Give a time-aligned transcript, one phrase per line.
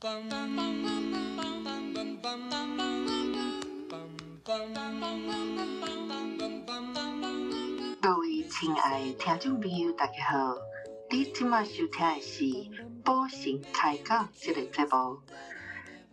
[0.00, 0.08] 各
[8.16, 10.56] 位亲爱的听众朋友，大家好！
[11.10, 12.44] 你今麦收听的是
[13.04, 15.18] 《宝神开讲》这个节目，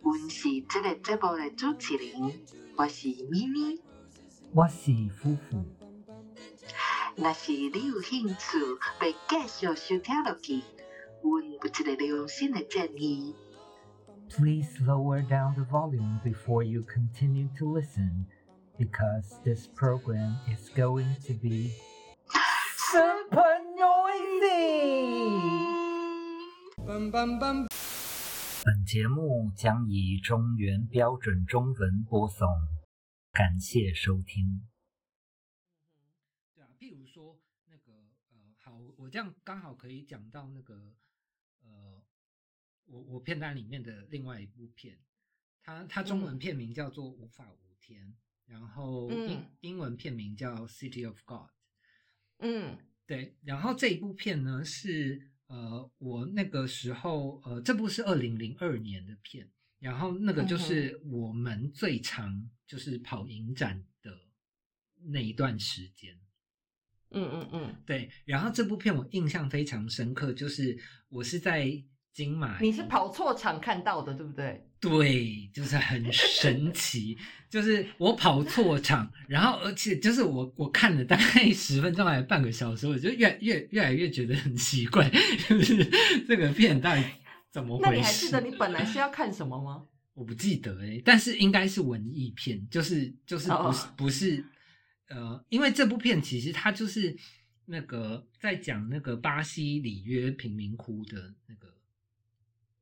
[0.02, 2.42] 阮是这个节目的主持人，
[2.76, 3.80] 我是咪咪。
[4.52, 5.64] 我是夫妇。
[7.16, 8.58] 若是你有兴趣
[9.00, 10.60] 要继续收听落去，
[11.22, 13.34] 阮有一个良心的建议。
[14.29, 18.25] Please lower down the volume before you continue to listen,
[18.77, 21.71] because this program is going to be
[22.77, 24.03] super noisy.
[28.65, 32.47] 本节目将以中原标准中文播送，
[33.31, 34.67] 感谢收听。
[36.55, 37.91] 对啊，譬如说那个
[38.31, 40.91] 呃，好，我这样刚好可以讲到那个呃，
[42.88, 44.98] 我我片单里面的另外一部片，
[45.62, 48.06] 它它中文片名叫做《无法无天》，
[48.46, 49.50] 然后英、嗯。
[49.60, 51.48] 英文片名叫《City of God》。
[52.38, 52.78] 嗯。
[53.06, 64.28] 对，然后这一部片呢是呃，我那个时候呃，这部是二零零二年的片，然后那个就是我们最长就是跑影展的
[65.04, 66.20] 那一段时间。
[67.12, 71.82] 嗯嗯嗯，对，然后这部片我印象非常深刻，就是我是在
[72.18, 74.60] 金马，你是跑错场看到的，对不对？
[74.80, 77.16] 对，就是很神奇，
[77.48, 85.08] 就是我跑错场，然后而且就是我我看了大概十分钟还是半个小时，我就越越越来越觉得很奇怪，
[85.48, 85.88] 就是
[86.26, 87.04] 这个片到底
[87.52, 87.88] 怎么回事？
[87.88, 89.84] 那你还记得你本来是要看什么吗？
[90.14, 94.44] 我不记得哎、但是应该是文艺片，就是就是不是、哦不是
[95.08, 97.16] 呃，因为这部片其实它就是
[97.66, 101.72] 那个在讲那个巴西里约贫民窟的那个，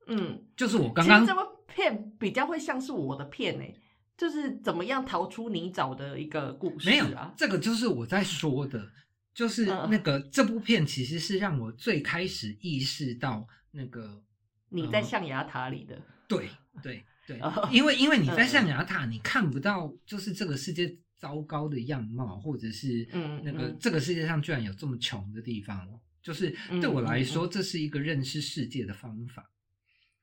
[0.07, 3.75] 嗯，就是我刚刚这部片比较会像是我的片诶、
[4.17, 7.35] 就是怎么样逃出泥沼的一个故事没有啊。
[7.37, 8.89] 这个就是我在说的，
[9.35, 9.89] 就是嗯。
[9.91, 14.23] 那个这部片其实是让我最开始意识到那个
[14.71, 16.49] 你在象牙塔里的，对
[16.83, 23.77] 对对哦，因为因为你在嗯象牙塔，你看不到就是这个世界糟糕的样貌，或者是嗯那个嗯。
[23.81, 25.87] 这个世界上居然有这么穷的地方，
[26.23, 29.45] 就是对我来说，这是一个认识世界的方法。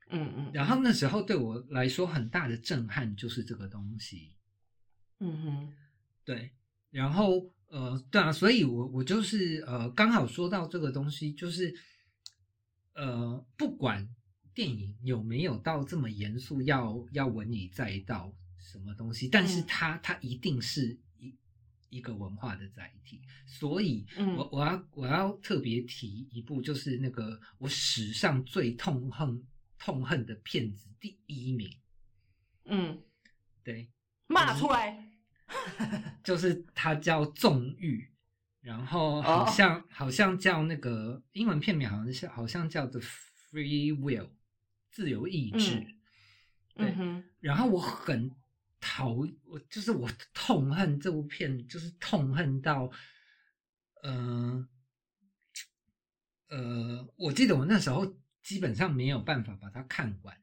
[0.09, 4.35] 嗯嗯，然后那时候对我来说很大的震撼就是这个东西，
[5.19, 5.73] 嗯哼，
[6.23, 6.51] 对，
[6.91, 11.73] 然后呃，对啊，所以我我就是呃，刚好说到这个东西，就是
[12.93, 14.07] 呃，不管
[14.53, 19.65] 电影有没有到这么严肃，要要文以载道什么东西，但是嗯。
[19.67, 21.35] 它它一定是一
[21.89, 24.35] 一个文化的载体，所以嗯。
[24.35, 29.43] 我我要我要特别提一部，就是那个我史上最痛恨
[29.83, 31.69] 痛恨的骗子第一名，
[32.63, 33.03] 嗯，
[33.65, 33.91] 对，
[34.27, 35.11] 骂出来，
[36.23, 38.07] 就是他叫纵欲，
[38.61, 39.21] 然后哦。
[39.23, 44.29] 好像、好像叫那个英文片名好像是好像叫 The Free Will
[44.89, 45.97] 自由意志，嗯
[46.75, 48.33] 对嗯哼，然后我很
[48.79, 49.09] 讨
[49.43, 52.89] 我就是我痛恨这部片，就是痛恨到，
[54.01, 54.65] 呃
[56.47, 60.37] 呃，我记得我那时候基本上没有办法把它看完，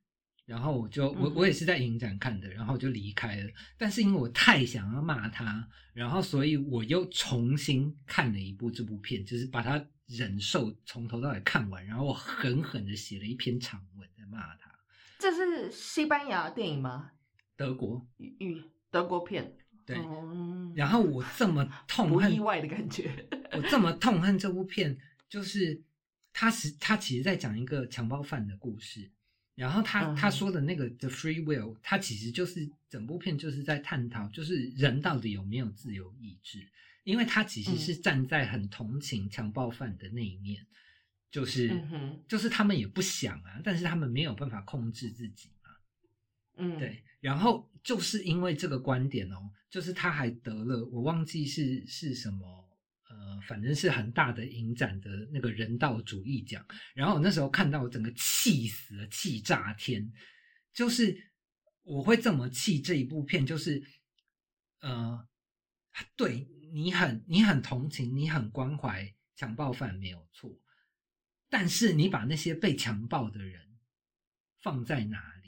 [0.46, 3.50] 然后我就我我也是在影展看的，然后我就离开了。
[3.76, 14.74] 但是因为我太想要骂他，然后所以我又重新看了一部这部片，就是把它忍受从头到尾看完，然后我狠狠的写了一篇长文在骂他。
[15.18, 17.12] 这是西班牙电影吗？
[17.54, 25.82] 德国与与德国片，对，嗯然后我这么痛恨不意，外的感觉，我这么痛恨这部片，就是
[26.32, 29.10] 他是他其实在讲一个强暴犯的故事，
[29.54, 36.66] 然后他、嗯他说的那个 the free will，他其实就是整部片就是在探讨，就是人到底有没有自由意志，
[37.04, 38.02] 因为他其实是嗯。
[38.02, 40.66] 站在很同情强暴犯的那一面，
[41.30, 45.70] 就是、嗯，就是他们也不想啊，但是他们没有办法控制自己嘛。
[46.56, 52.69] 嗯，对，然后就是因为这个观点哦，就是他还得了，我忘记是是什么，
[53.46, 56.64] 反正是很大的影展的那个人道主义奖。
[56.94, 60.10] 然后我那时候看到，我整个气死了，气炸天。
[60.72, 61.32] 就是
[61.82, 63.82] 我会这么气这一部片，就是
[64.80, 65.26] 呃，
[66.16, 70.60] 对你很你很同情，你很关怀强暴犯没有错，
[71.48, 73.76] 但是你把那些被强暴的人
[74.60, 75.39] 放在哪？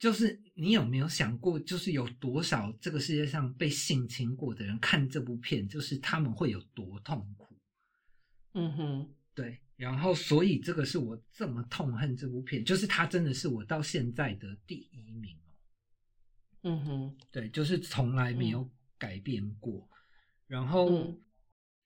[0.00, 7.54] 就是你有没有想过，就是有多少这个世界上被性侵过的人看这部片，就是他们会有多痛苦？
[8.54, 15.52] 嗯哼，对，然后所以这个是我这么痛恨这部片，就是它真的是我到现在的第一名哦。
[16.62, 19.86] 嗯哼，对，就是从来没有改变过。
[20.46, 21.20] 然后，嗯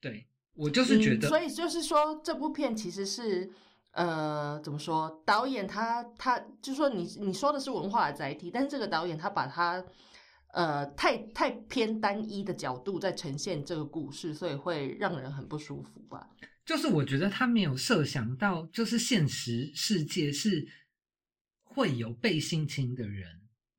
[0.01, 0.25] 对
[0.55, 3.53] 我就是觉得，嗯所以就是说，这部片其实是
[3.95, 5.23] 呃，怎么说？
[5.25, 9.85] 导演他他就说你你说的是文化的载体，但是这个导演他把他
[10.53, 16.29] 呃太太偏单一的角度在呈现这个故事，所以会让人很不舒服吧？
[16.67, 20.67] 就是我觉得他没有设想到，就是现实世界是
[21.63, 23.29] 会有被性侵的人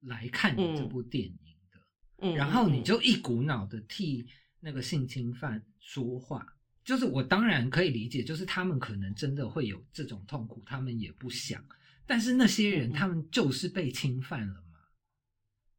[0.01, 1.37] 来看你这部电影
[1.71, 1.79] 的，
[2.19, 4.25] 嗯，然后你嗯就一股脑的替
[4.61, 6.54] 那个性侵犯说话。
[6.85, 11.61] 就是我当然可以理解，就是他们可能真的会有这种痛苦，他们也不想。
[12.05, 14.77] 但是那些人，他们就是被侵犯了嘛？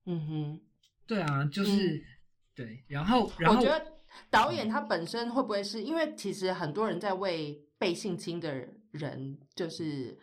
[0.06, 0.60] 嗯哼。
[1.06, 2.04] 对啊，就是、
[2.52, 2.84] 对。
[2.88, 3.92] 然后，然后我觉得
[4.28, 10.18] 导演他本身会不会是因为其实很多人在为被性侵的人就是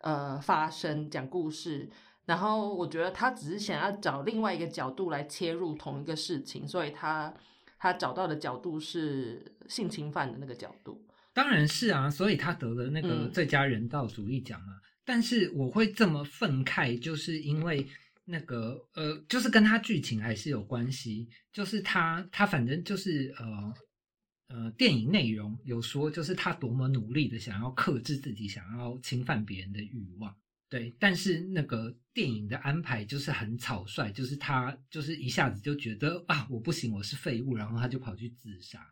[0.00, 1.90] 呃发声讲故事，
[2.24, 7.34] 然后我觉得他只是想要找另外一个角度来切入同一个事情，所以他
[7.78, 11.06] 他找到的角度是性侵犯的那个角度。
[11.32, 14.80] 当然是啊，所以他得了那个嗯最佳人道主义奖嘛。
[15.04, 17.86] 但是我会这么愤慨，就是因为
[18.24, 21.28] 那个呃，就是跟他剧情还是有关系。
[21.52, 23.74] 就是他他反正就是呃
[24.48, 30.34] 呃，电影内容有说，就是他多么努力的想要克制自己想要侵犯别人的欲望。
[30.68, 38.84] 对，但是那个电影的安排就是很草率，就是他就是一下子就觉得啊，我不行，我是废物，然后他就跑去自杀。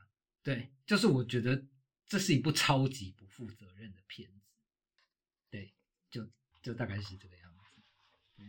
[0.42, 1.66] 对，就是我觉得
[2.06, 4.46] 这是一部超级不负责任的片子。
[5.50, 5.74] 对，
[6.10, 6.30] 就
[6.62, 7.43] 就大概是这个样。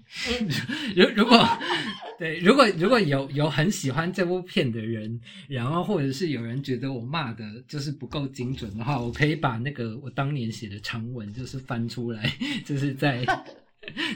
[0.96, 1.38] 如 如果
[2.18, 5.20] 对，如果如果有有很喜欢这部片的人，
[5.50, 12.32] 然后或者是有人觉得我骂的就是不够精准的话，我可以把那个我当年写的长文就是翻出来，
[12.64, 13.26] 就是再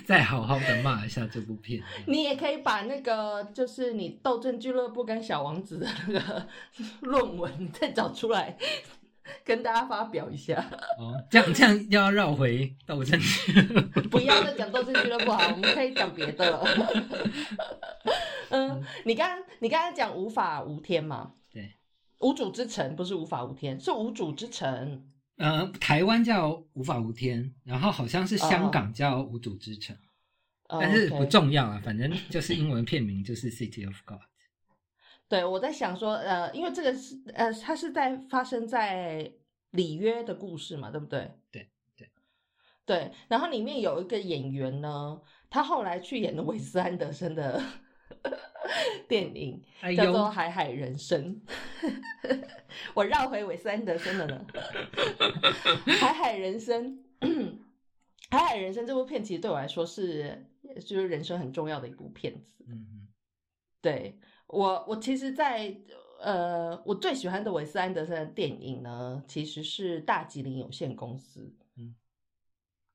[0.05, 1.83] 再好好的骂一下这部片。
[2.07, 6.47] 你也可以把那个就是你斗争俱乐部跟小王子的那个
[7.01, 8.57] 论文再找出来，
[9.43, 10.55] 跟大家发表一下。
[10.97, 16.63] 哦，这样这样又要绕回斗争俱乐部不要再讲斗争俱乐部好，我们可以讲别的了。
[18.49, 21.33] 嗯，你刚刚你刚刚讲无法无天嘛？
[21.51, 21.73] 对，
[22.19, 25.05] 无主之城不是无法无天，是无主之城。
[25.37, 29.95] 呃，台湾叫无法无天，然后好像是香港叫无主之城，
[30.67, 34.19] 呃但是不重要啊，反正就是英文片名就是 City of God。
[35.29, 39.31] 对，我在想说，呃，因为这个是呃，它是在发生在
[39.71, 41.31] 里约的故事嘛，对不对？
[41.51, 42.09] 对对
[42.83, 47.61] 对，然后里面有一个演员呢，他后来去演了韦斯安德森的
[49.07, 51.39] 电影，哎叫做《，海海人生》。
[52.95, 54.45] 我绕回韦斯安德森的呢，
[55.99, 56.97] 《海海人生》。
[58.31, 60.45] 《海海人生》这部片其实对我来说是
[60.85, 62.65] 就是人生很重要的一部片子。
[62.67, 63.07] 嗯嗯
[63.81, 65.75] 对我，我其实在，
[66.19, 71.41] 呃，我最喜欢的韦斯安德森的电影呢，其实是《大吉林有限公司》。
[71.77, 71.95] 嗯，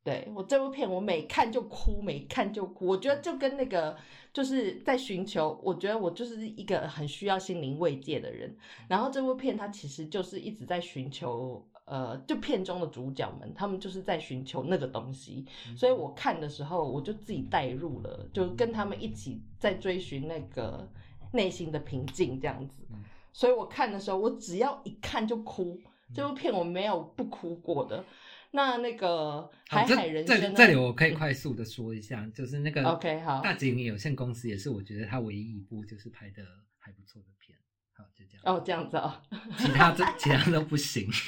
[0.03, 2.87] 对我这部片，我每看就哭，每看就哭。
[2.87, 3.97] 我觉得就跟那个
[4.33, 8.57] 就是在寻求，我觉得我就是一个很需要心灵慰藉的人。
[8.89, 11.65] 然后这部片它其实就是一直在寻求。
[11.87, 15.45] 呃，就片中的主角们，他们就是在寻求那个东西，
[15.77, 20.91] 所以我看的时候，我就自己带入了，就跟他们一起在追寻那个
[21.35, 23.05] 内心的平静，这样子嗯。
[23.33, 25.79] 所以我看的时候，我只要一看就哭。
[26.15, 28.05] 这部片我没有不哭过的。
[28.53, 36.45] 那那个《，海海人生呢》这里这里我可以快速的说一下，就是那个 OK，好大吉林有限公司也是我觉得他唯一一部就是拍的
[36.79, 37.59] 还不错的片。
[37.97, 38.43] 好，就这样。
[38.45, 39.13] 哦，这样子哦。
[39.59, 41.09] 其他这其他都不行。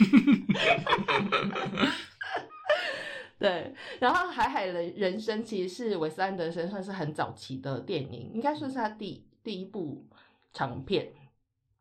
[3.39, 10.05] 对，然后《海海人人生》其实是韦斯安德森算是很早期的电影，应该算是他第第一部
[10.53, 11.13] 长片。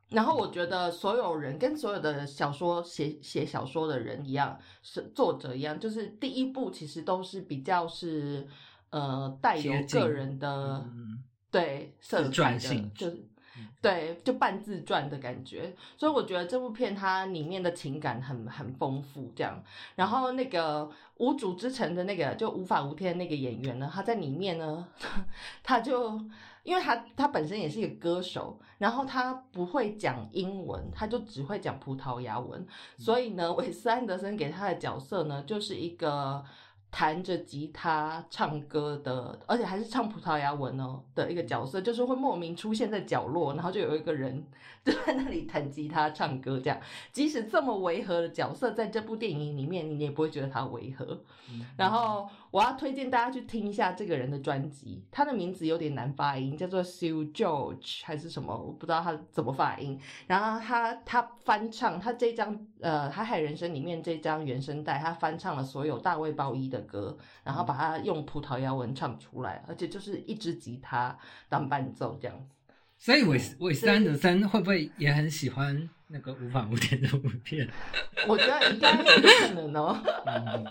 [0.10, 8.48] 然后我觉得所有人跟所有的小说写写小说的人一样，是作者一样，就是第一部其实都是比较是
[8.92, 13.12] 呃带有个人的嗯对色自彩的传性，就
[13.82, 19.64] 对，就半自传的感觉，所以我觉得这部片它里面的情感很很丰富，这样。
[19.96, 24.88] 然后那个无主之城的那个就无法无天的那个演员呢，他在里面呢，
[25.64, 26.22] 他就
[26.66, 32.66] 因为他他本身也是一个歌手，然后他不会讲英文，他就只会讲葡萄牙文，
[32.98, 36.44] 所以呢，韦斯安德森给他的角色呢，就是一个
[36.90, 44.44] 弹着吉他唱歌的，而且还是唱葡萄牙文哦的一个角色，就是会莫名出现在角落，然后就有一个人
[44.84, 46.80] 就在那里弹吉他唱歌，这样。
[47.12, 51.20] 即使这么违和的角色，在这部电影里面，你也不会觉得他违和。
[51.78, 60.00] 然后我要推荐大家去听一下这个人的专辑，他的名字有点难发音，叫做 Sue George 还是什么，我不知道他怎么发音。
[60.28, 71.18] 然后他他翻唱他这张呃《海海人生》里面这张原声带，他翻唱了所有大卫鲍伊的歌，然后把它用葡萄牙文唱出来，而且就是一支吉他
[71.50, 72.56] 当伴奏这样子。
[72.98, 77.68] 所以韦斯韦斯安德森会不会也很喜欢那个无法无天的舞片？
[78.26, 80.66] 我觉得应该有可能哦， 嗯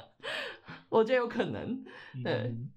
[0.98, 1.84] 我觉得有可能。
[2.22, 2.70] 对嗯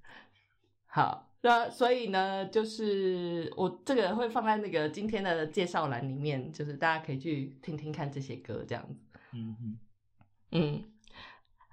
[0.85, 9.05] 好，那所以呢，就是我这个会放在那个今天的介绍栏里面，就是大家可以去听听看这些歌，这样子。
[9.33, 9.79] 嗯嗯
[10.49, 10.83] 嗯，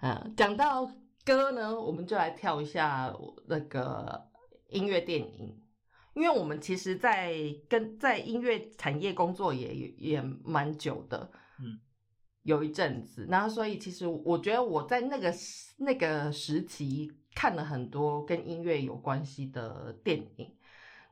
[0.01, 0.85] 啊，讲到
[1.25, 3.15] 歌呢，我们就来跳一下
[3.47, 4.29] 那个
[4.69, 5.59] 音乐电影，
[6.15, 7.33] 因为我们其实在
[7.67, 11.81] 跟在音乐产业工作也也蛮久的，嗯，
[12.43, 20.55] 有一阵子，然后所以其实我觉得我在那个时那个时期看了很多跟音乐有关系的电影，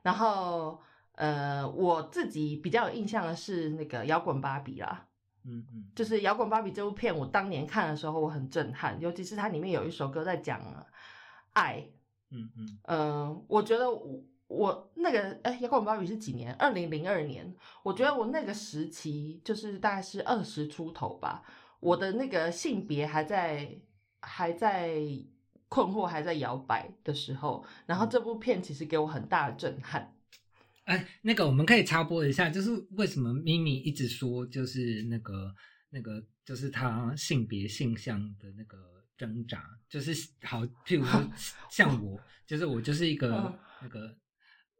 [0.01, 0.81] 然后
[1.13, 5.07] 呃，我自己比较有印象的是那个摇滚芭比啦。
[5.45, 10.61] 嗯嗯就是《摇滚芭比》这部片，我当年看的时候我很震撼，尤其是它里面有一首歌在讲
[11.51, 11.85] 爱。
[12.31, 16.53] 嗯嗯呃、我觉得我我那个哎，《摇滚芭比》是几年？
[16.53, 17.53] 二零零二年。
[17.83, 21.43] 我觉得我那个时期就是大概是二十出头吧，
[21.81, 23.77] 我的那个性别还在
[24.23, 24.95] 还在
[25.67, 30.15] 困惑，还在摇摆的时候，然后这部片其实给我很大的震撼。
[30.85, 35.53] 哎，那个我们可以插播一下，就是为什么咪咪一直说就是那个
[35.89, 38.77] 那个就是他性别性向的那个
[39.17, 40.11] 挣扎，就是
[40.41, 41.23] 好，譬如说
[41.71, 44.15] 像我，就是我就是一个嗯那个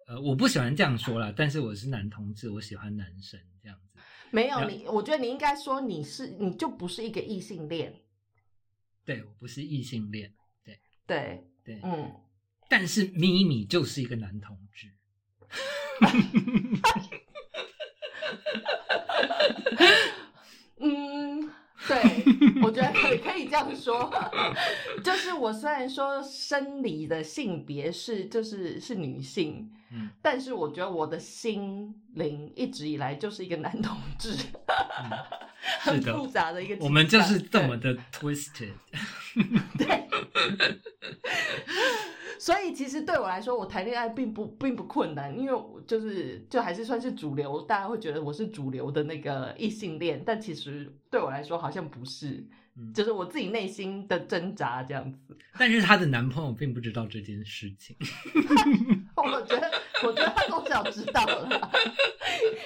[0.08, 4.00] 呃，我不喜欢这样说啦，但是我是男同志，我喜欢男生这样子。
[4.30, 8.03] 没有你，我觉得你应该说你是你就不是一个异性恋，
[9.06, 10.34] 对我不是异性恋，
[10.64, 12.16] 对，对对，嗯。
[12.70, 14.90] 但是咪咪就是一个男同志。
[20.78, 21.53] 嗯，
[21.88, 24.12] 对，我觉得可以可以这样说，
[25.04, 34.34] 就是我虽然说生理的性别是就是是女性，嗯但是我觉得我的心灵一直以来就是一个男同志，
[35.04, 35.12] 嗯，
[35.82, 38.72] 很复杂的一个我们就是这么的 twisted。
[39.78, 40.08] 对。
[42.44, 52.46] 所以其实对我来说，我谈恋爱并不并不困难，因为我就是就还是算是主流，大家会觉得我是主流的那个异性恋，但其实对我来说好像不是，
[52.76, 55.38] 嗯就是我自己内心的挣扎这样子。
[55.58, 57.96] 但是她的男朋友并不知道这件事情。
[59.16, 59.72] 我觉得，
[60.04, 61.72] 我觉得他多少知道了，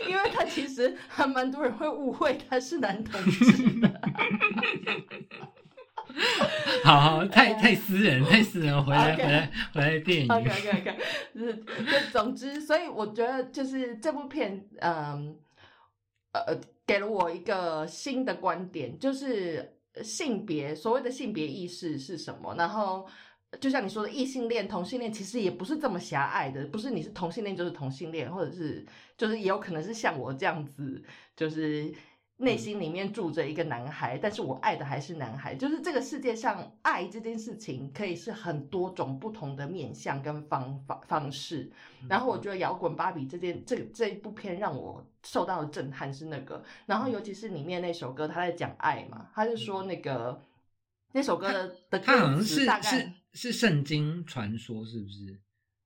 [0.10, 4.02] 因为他其实还蛮多人会误会他是男同志的。
[6.84, 10.32] 好好，太太私人，太私人，回来回来回来电影。
[10.32, 10.98] OK OK OK，
[11.34, 15.38] 就是就总之，所以我觉得就是这部片，嗯，
[16.32, 22.56] 呃，给了我一个新的观点，就是性别所谓的性别意识是什么。
[22.58, 23.08] 然后，
[23.60, 28.86] 就像你说的，异性恋、同性恋其实也不是这么狭隘的，不是你是同性恋就是同性恋，或者是
[29.18, 31.04] 就是也有可能是像我这样子，
[31.36, 31.94] 就是。
[32.40, 35.56] 内心里面住着一个男孩，但是我爱的还是男孩。
[35.56, 41.72] 就是这个世界上爱这件事情，可以是很多种不同的面向跟方法方式。
[42.08, 50.40] 然后我觉得摇滚芭比这件这这一部片让我受到的震撼是那个，然后尤其是里面那首歌，他在讲爱嘛，他就说那个
[51.14, 55.40] 那首歌的的他好歌像是词大概是是圣经传说，是不是？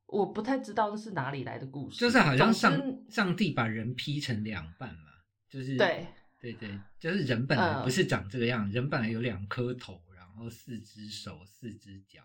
[0.07, 2.77] 我不太知道那是哪里来的故事，就是好像上
[3.09, 5.07] 上帝把人劈成两半嘛，
[5.49, 6.05] 就是对
[6.41, 6.69] 对对，
[6.99, 7.83] 就是人本来嗯。
[7.83, 12.19] 不是长这个样，人本来有两颗头，然后四只手、四只脚。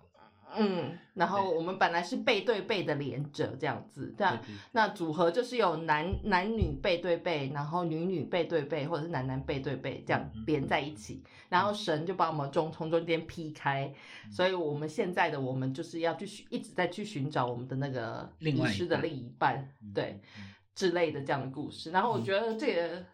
[0.58, 4.38] 嗯，然后我们本来是背对背的连着这样子，这样
[4.70, 13.92] 那组合就是有男男女背对背，然后女女背对背，或者是男男背对背这样连在一起，然后神就把我们中从中间劈开，
[14.24, 14.32] 嗯。
[14.32, 20.44] 所以我们现在的我们就是要去寻一直在去寻找我们的那个遗失的另一半，嗯对嗯。
[20.76, 21.90] 之类的这样的故事。
[21.90, 22.24] 然后我嗯。
[22.24, 23.04] 觉得这个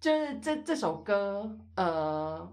[0.00, 2.52] 就是这这首歌，呃。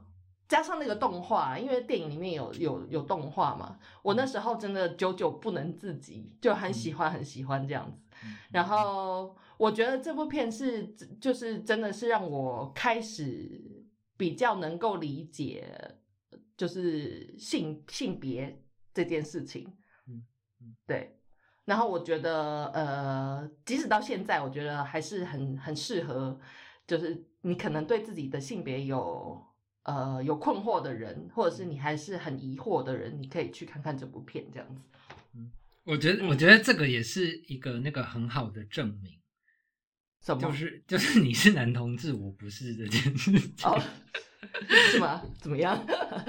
[0.50, 8.00] 加上那个动画，因为电影里面有有有动画嘛，我那时候真的久久不能自己，就很喜欢很喜欢这样子。
[8.24, 10.88] 嗯然后我觉得这部片是
[11.20, 13.86] 就是真的是让我开始
[14.16, 15.68] 比较能够理解
[16.56, 18.64] 就是性性别
[18.94, 19.76] 这件事情。
[20.08, 20.26] 嗯
[20.62, 21.20] 嗯对。
[21.66, 26.40] 然后我觉得，呃，即使到现在，我觉得还是很很适合，
[26.88, 29.42] 就是你可能对自己的性别有
[29.84, 34.82] 呃有困惑的人，或者是你还是很疑惑的人，你可以去看看这部片，这样子。
[35.86, 39.18] 我觉得，我觉得这个也是一个那个很好的证明，
[40.22, 40.42] 什么？
[40.42, 43.54] 就是 就是你是男同志，我不是这件事情。
[43.64, 43.82] 哦，
[44.92, 45.24] 是吗？
[45.40, 45.82] 怎么样？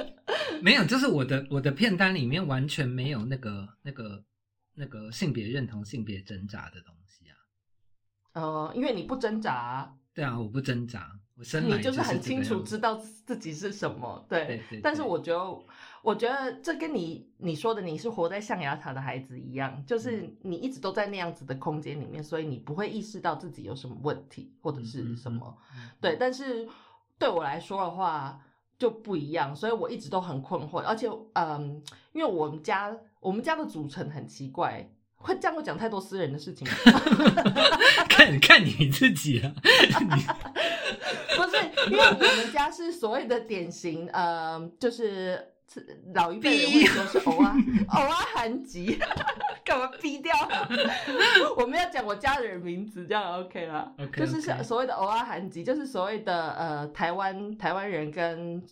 [0.63, 4.25] 没有，就是我的我的片单里面完全没有那个那个
[4.75, 7.35] 那个性别认同、性别挣扎的东西啊。
[8.35, 14.27] 呃，因为你不挣扎，对啊，我不挣扎，我生来你就是很清楚知道自己是什么。
[14.29, 15.65] 对，对对但是我觉得，
[16.03, 25.57] 我觉得这跟你你说的你是活在象牙塔的孩子一样，就是嗯你一直都在那样子的空间里面，所以你不会意识到自己有什么问题或者是什么。
[25.73, 25.79] 嗯？
[25.79, 26.69] 嗯嗯对，但是
[27.17, 28.41] 对我来说的话
[28.77, 31.81] 就不一样，所以我一直都很困惑，而且嗯，
[32.13, 34.91] 因为我们家我们家的组成很奇怪。
[35.19, 36.75] 会这样会讲太多私人的事情吗？
[38.09, 40.23] 看看你自己啊，你
[41.37, 47.55] 不是，因为我们家是所谓的典型，呃，就是是老一辈人会说是偶啊
[47.89, 48.99] 偶啊韩籍，
[49.65, 50.35] 干嘛逼掉？
[51.59, 53.93] 我们要讲我家的人名字，这样 OK 啦。
[54.17, 58.63] 就是所谓的偶啊韩籍，就是所谓的呃台湾台湾人跟。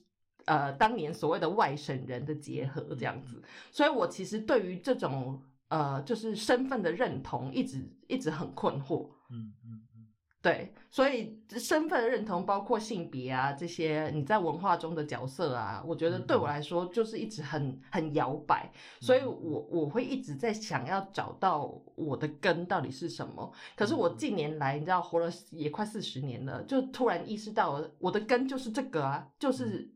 [0.47, 9.09] 呃，当年所谓的外省人的结合这样子，所以我其实对于这种呃，就是身份的认同，一直一直很困惑。
[9.31, 10.07] 嗯嗯嗯，
[10.41, 18.71] 对，所以身份的认同包括性别啊这些你在文化中的角色啊，我觉得对我来说就是一直很很摇摆，
[19.01, 23.53] 所以我我会一直在想要找到我的根到底是什么。
[23.75, 29.93] 可是我近年来你知道活了也快四十年了，就突然意识到我的根就是这个啊，就是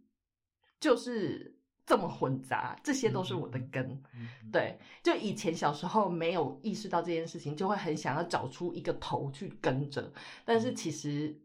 [0.81, 1.57] 就是
[1.91, 3.85] 这么混杂，这些都是我的根。
[4.15, 10.13] 嗯嗯，对，就以前小时候没有意识到这件事情，就会很想要找出一个头去跟着，
[10.45, 11.37] 但是其实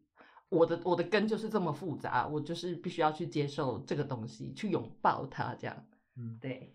[0.50, 5.76] 我的我的根就是这么复杂，我就是必须要去接受这个东西，去拥抱它，这样。
[6.16, 6.72] 嗯对，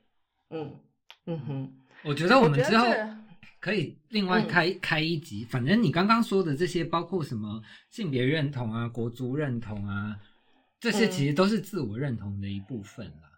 [0.50, 0.74] 嗯
[1.26, 1.72] 嗯哼，
[2.02, 2.86] 我觉得我们之后
[3.60, 10.18] 可以另外嗯开、开一集，反正你刚刚说的这些，包括什么性别认同啊、国族认同啊，
[10.80, 13.29] 这些嗯其实都是自我认同的一部分啦。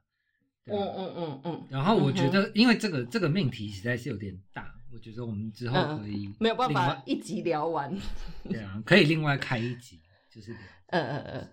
[0.66, 7.92] 嗯嗯嗯嗯，然后我觉得，因为这个这个命题实在是有点大，我觉得我们之后嗯可以没有办法一集聊完。
[8.48, 11.48] 对啊，可以另外开一集，就是聊嗯嗯嗯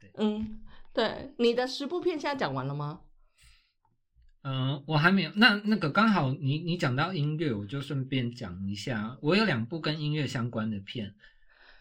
[0.00, 0.60] 对，嗯，
[0.92, 3.00] 对，你的十部片现在讲完了吗？
[4.42, 5.32] 嗯，我还没有。
[5.34, 11.12] 那那个刚好你你讲到音乐，我就顺便讲一下，我有两部跟音乐相关的片，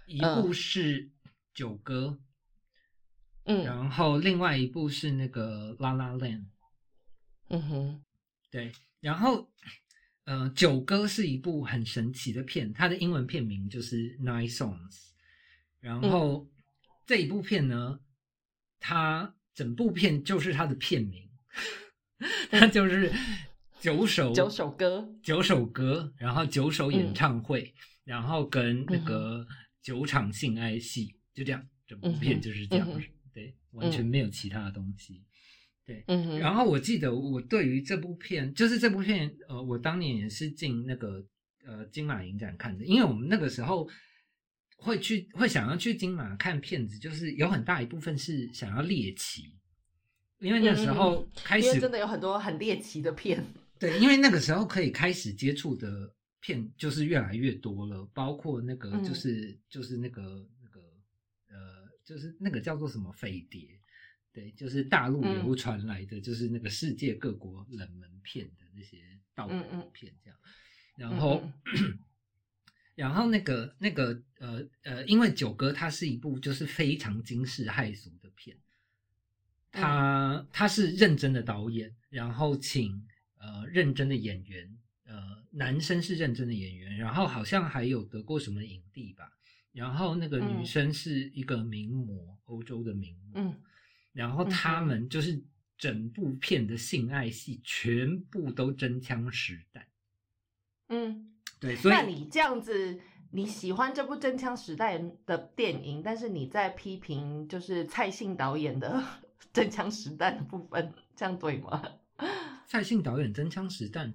[0.08, 1.04] 一嗯部是
[1.54, 2.18] 《九歌》，
[3.44, 6.42] 嗯然后另外一部是那个《La La Land》。
[7.50, 8.04] 嗯哼，
[8.50, 9.50] 对，然后
[10.26, 14.92] 呃，《九歌》是一部很神奇的片，它的英文片名就是《Nine Songs》。
[15.80, 16.50] 然后、
[17.06, 18.00] 这一部片呢，
[18.80, 21.30] 它整部片就是它的片名，
[22.50, 23.14] 它就是
[23.80, 27.72] 九首九首歌，九首歌，然后九首演唱会，
[28.04, 29.48] 然后跟那嗯个
[29.84, 35.24] 九场性爱戏，就这样，整部片就是这样，嗯对，完全没有其他的东西。
[36.08, 41.24] 嗯哼，然后我记得我对于这部片，就是这部片，呃，我当年也是进那个
[41.66, 43.88] 呃金马影展看的，因为我们那个时候
[44.78, 49.54] 会去会想要去金马看片子，就是有很大一部分是想要猎奇，
[50.40, 53.44] 因为那时候开始、嗯真的有很多很猎奇的片，
[53.80, 59.04] 对，因为那个时候可以开始接触的片就是越来越多了，包括那个嗯。
[59.04, 60.22] 就是、就是那个
[60.64, 60.80] 那个
[61.50, 63.62] 呃，就是那个叫做什么飞碟，
[64.36, 65.32] 对，就是大陆嗯。
[65.32, 68.98] 流传来的，就是那个世界各国冷门片的那些
[69.34, 70.38] 盗版片这样，
[70.98, 71.42] 然后。
[72.96, 78.56] 然后那个那个呃呃，因为九哥它是一部就是非常惊世骇俗的片，
[79.70, 89.30] 他他是认真的导演，然后请呃认真的演员，呃男生是认真的演员，然后好像还有得过什么影帝吧，
[89.74, 90.66] 然后那个女嗯。
[90.66, 93.62] 生是一个名模，欧洲的名模，嗯
[94.16, 95.40] 然后他们就是
[95.78, 99.86] 整部片的性爱戏全部都真枪实弹，
[100.88, 103.00] 嗯，对，所以那你这样子。
[103.32, 108.98] 你喜欢这部《真枪实弹》的电影，但是你在批评就是蔡信导演的
[109.52, 111.84] 《真枪实弹》的部分，这样对吗？
[112.66, 114.14] 蔡信导演真枪实弹，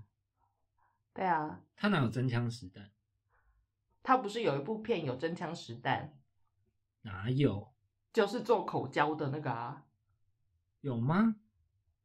[1.13, 2.91] 对啊，他哪有真枪实弹？
[4.03, 6.17] 他不是有一部片有真枪实弹，
[7.03, 7.75] 哪有？
[8.15, 9.85] 就是做口交的那个啊。
[10.81, 11.37] 有吗？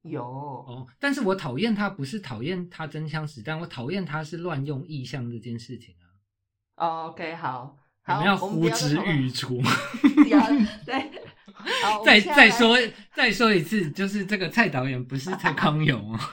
[0.01, 6.05] 有哦，但是我讨厌他不是讨厌他真枪实弹，我讨厌他是乱用意象这件事情啊。
[6.75, 9.59] 哦，OK，好，好，我们要呼之欲出。
[10.85, 11.11] 对，
[12.05, 12.77] 再再说
[13.13, 16.19] 再说一次，就是这个蔡导演不是蔡康永哦。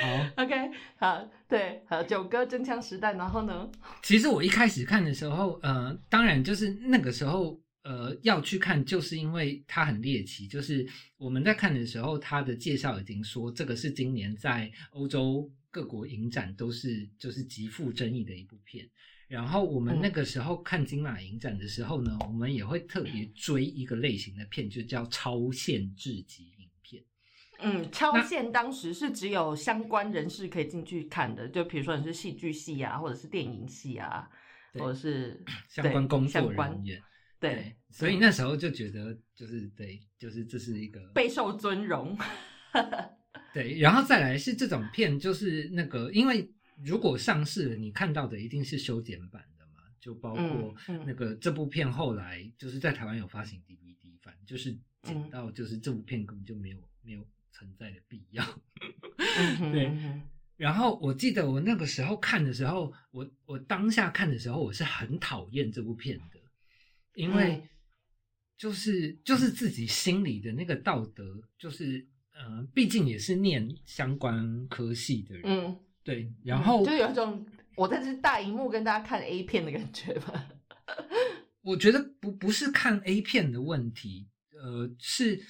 [0.00, 0.70] 好，OK，
[1.04, 3.70] 好， 对，好，九哥真枪实弹，然后呢？
[4.02, 10.48] 其实我一开始看的时候，呃，当然就是那个时候，呃，要去看，就是因为它很猎奇。
[10.48, 10.86] 就是
[11.18, 18.88] 我们在看的时候，它的介绍已经说，这个是今年在欧洲各国影展都是就是极富争议的一部片。
[19.28, 26.53] 然后我们嗯那个时候看金马影展的时候呢，我们也会特别追一个类型的片，就叫超限制级影片。
[27.64, 34.28] 嗯，超那限当时是只有相关人士可以进去看的，就比如说你是戏剧系啊，或者是电影系啊，
[34.74, 37.02] 或者是相关工作人员，
[37.40, 42.16] 对，所以那时候就觉得，就是对，就是这是一个备受尊荣。
[43.52, 46.50] 对，然后再来是这种片，就是那个，因为
[46.82, 54.72] 如果上市了，你看到的一定是修剪版的嘛，就包括嗯嗯那个这部片后来就是在台湾有发行 DVD 版，就是
[55.02, 57.24] 剪嗯到就是这部片根本就没有没有
[57.54, 58.44] 存在的必要。
[59.72, 59.96] 对
[60.56, 66.40] 然后我记得我那个时候看的时候，我我当下看的时候，我是很讨厌这部片的，
[67.14, 67.68] 因为嗯
[68.56, 71.24] 就是就是自己心里的那个道德，
[71.58, 77.44] 就是呃，毕竟也是念相关科系的人，嗯，对，然后就有一种
[77.76, 80.48] 我在这大荧幕跟大家看 A 片的感觉吧。
[81.62, 85.42] 我觉得不不是看 A 片的问题，呃，是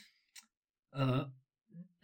[0.90, 1.31] 呃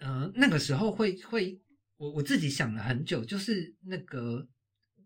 [0.01, 1.61] 呃那个时候会会
[1.97, 4.49] 我我自己想了很久，就是那个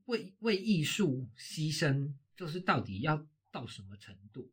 [0.06, 4.50] 为为艺术牺牲，就是到底要到什么程度？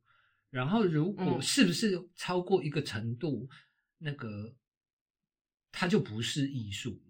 [0.49, 3.49] 然后如果嗯是不是超过一个程度，
[3.99, 4.55] 那个
[5.71, 7.01] 它就不是艺术。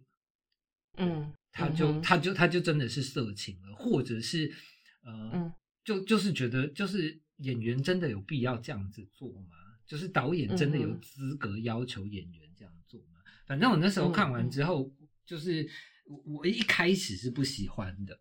[0.97, 4.53] 嗯，他就、他就他就真的是色情了，或者是
[5.03, 9.55] 呃，嗯就就是觉得就是演员真的有必要这样子做吗？
[9.87, 12.73] 就是导演真的有资格要求演员这样？
[13.51, 14.89] 反正我那时候看完之后，
[15.25, 15.69] 就是
[16.05, 18.17] 我我一开始是不喜欢的，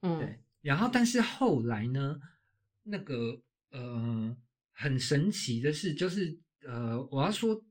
[0.00, 0.18] 嗯。
[0.18, 2.20] 对，然后但是后来呢，
[2.82, 4.36] 那个呃，
[4.72, 7.64] 很神奇的是，就是呃，我要说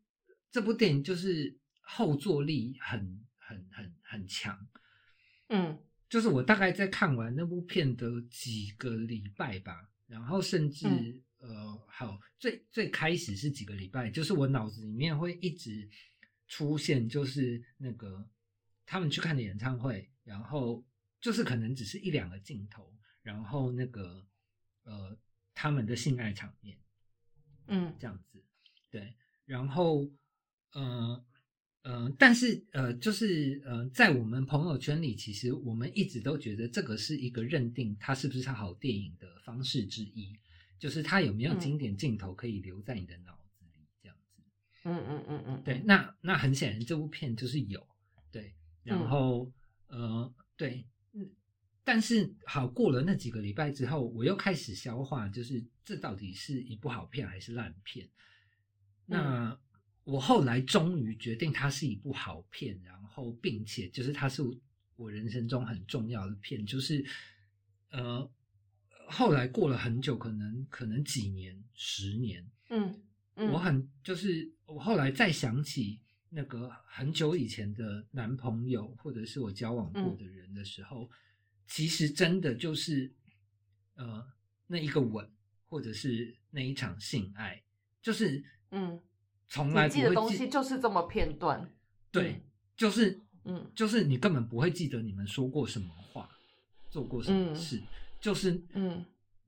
[0.49, 4.57] 这部电影就是后坐力很很很很强。
[5.49, 5.77] 嗯。
[6.07, 11.21] 就是我大概在看完那部片的几个礼拜吧，然后甚至、嗯。
[11.39, 15.89] 呃，好，最最开始是几个礼拜，就是我脑子里面会一直
[16.53, 18.29] 出现，就是那个
[18.85, 20.85] 他们去看的演唱会，然后
[21.19, 24.23] 就是可能只是一两个镜头，然后那个
[24.83, 25.17] 呃
[25.55, 26.77] 他们的性爱场面，
[27.65, 28.39] 嗯这样子，
[28.91, 30.07] 对，然后
[30.73, 31.25] 呃
[31.81, 40.37] 呃，但是呃，就是呃，在我们朋友圈里，其实我们一直都觉得这个是一个认定它是不是好电影的方式之一，
[40.77, 43.42] 就是它有没有嗯经典镜头可以留在你的脑。
[44.83, 47.87] 嗯嗯嗯嗯，对，那那很显然这部片就是有，
[48.31, 49.09] 对，然嗯。
[49.09, 49.51] 后、
[49.87, 51.29] 呃，对，嗯，
[51.83, 58.09] 但是好过了那几个礼拜之后，我又开始消化，就是这到底是一部好片还是烂片？
[59.05, 59.57] 那
[60.03, 64.41] 我后来终于决定它是一部好片，然后并且就是它是
[64.95, 67.05] 我人生中很重要的片，就是
[67.91, 68.29] 呃，
[69.07, 73.01] 后来过了很久，可能可能几年、十年，嗯
[73.35, 80.03] 嗯，我很就是我后来再想起那个很久以前的男朋友，或者是我交往嗯。
[80.03, 81.09] 过的人的时候，
[81.67, 83.11] 其实真的就是
[83.95, 84.25] 呃
[84.67, 85.29] 那一个吻，
[85.67, 87.63] 或者是那一场性爱，
[88.01, 88.99] 就是嗯，
[89.47, 91.69] 从来不会你记的东西就是这么片段，
[92.11, 92.41] 对，
[92.75, 93.71] 就是嗯。
[93.75, 96.29] 就是你根本不会记得你们说过什么话，
[96.89, 97.55] 做过什么嗯。
[97.55, 97.81] 事，
[98.19, 99.03] 就是嗯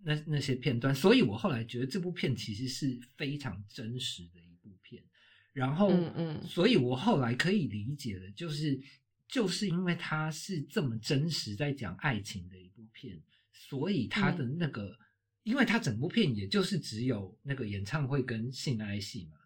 [0.05, 5.03] 那那些片段，所以我后来觉得这部片其实是非常真实的一部片。
[5.51, 6.43] 然后，嗯嗯。
[6.47, 8.79] 所以我后来可以理解了，就是
[9.27, 13.19] 就是因为它是这么真实在讲爱情的一部片，
[13.51, 14.95] 所以它的那个，
[15.41, 19.39] 因为它整部片也就是只有那个演唱会跟性爱戏嘛，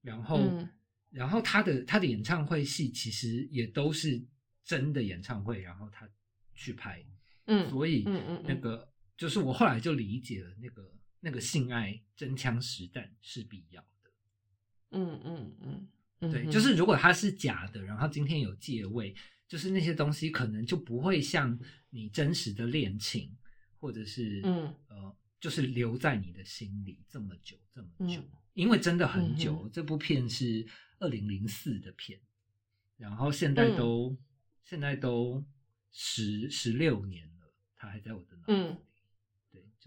[0.00, 0.68] 然后，嗯。
[1.10, 4.20] 然后他的他的演唱会戏其实也都是
[4.64, 6.08] 真的演唱会，然后他
[6.54, 7.04] 去拍，
[7.46, 8.44] 嗯，所以嗯嗯嗯。
[8.48, 14.10] 那个就是我后来就理解了，那个那个性爱真枪实弹是必要的。
[14.90, 15.88] 嗯嗯嗯
[16.20, 19.14] 嗯，对，嗯就是如果它是假的，然后今天有借位，
[19.48, 21.58] 就是那些东西可能就不会像
[21.90, 23.36] 你真实的恋情，
[23.78, 29.62] 或者是嗯呃就是留在你的心里这么久这么久，嗯因为真的很久。
[29.64, 30.66] 嗯这部片是
[30.98, 32.20] 二零零四的片，
[32.96, 34.18] 然后现在都、嗯
[34.64, 35.44] 现在都
[35.92, 38.76] 十十六年了，它还在我的脑子里。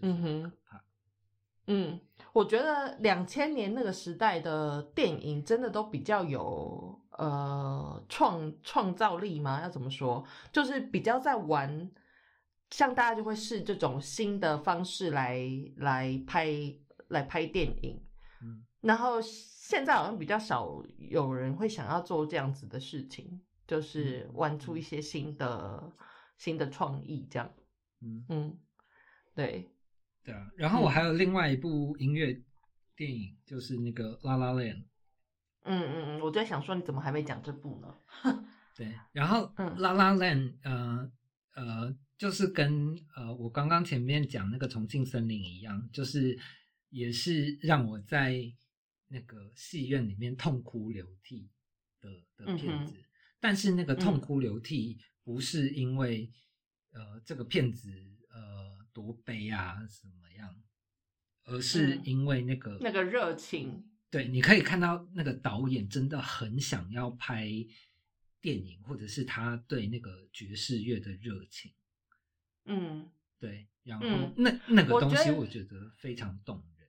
[0.00, 0.84] 对，就是很嗯哼可怕。
[1.66, 2.00] 嗯，
[2.32, 9.60] 我觉得两千年那个时代的电影真的都比较有呃创创造力吗？
[9.62, 10.24] 要怎么说？
[10.50, 11.90] 就是比较在玩，
[12.70, 15.38] 像大家就会试这种新的方式来
[15.76, 16.48] 来拍
[17.08, 18.02] 来拍电影，
[18.42, 25.92] 嗯，然后现在好像比较少有人会想要做这样子的事情，就是嗯玩出一些新的
[26.38, 27.50] 新的创意，这样，
[28.00, 28.58] 嗯，嗯，
[29.34, 29.70] 对，
[30.28, 30.52] 对啊。
[30.56, 32.38] 然后我嗯还有另外一部音乐
[32.94, 34.74] 电影，就是那个《La La Land》。
[35.64, 37.94] 嗯嗯嗯，我在想说，你怎么还没讲这部呢？
[38.76, 41.10] 对，然后嗯《La La Land》呃
[41.54, 46.38] 呃，就是跟呃我刚刚前面讲那个《重庆森林》一样，就是
[46.90, 48.40] 也是让我在
[49.08, 51.50] 那个戏院里面痛哭流涕
[52.00, 52.94] 的的片子。
[53.40, 56.30] 但是那个痛嗯哭流涕不是因为、
[56.92, 57.90] 呃这个片子
[58.30, 60.56] 呃多悲啊什么样，
[61.44, 67.46] 而是嗯因为那个、那个热情，对，你可以看到那个导演真的很想要拍
[68.40, 71.72] 电影，或者是他对那个爵士乐的热情。
[72.64, 73.08] 嗯
[73.38, 76.88] 对，然后嗯那那个东西我觉得非常动人。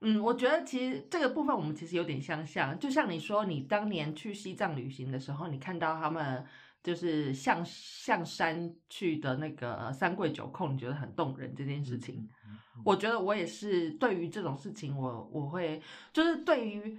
[0.00, 6.46] 嗯，我觉得其实这个部分我们其实有点相像，就像你说，你当年去西藏旅行的时候，你看到他们
[6.82, 12.16] 就是向向山去的那个三跪九叩，你觉得很动人这件事情。
[12.16, 15.80] 嗯，嗯嗯我觉得我也是对于这种事情我，我会
[16.12, 16.98] 就是对于，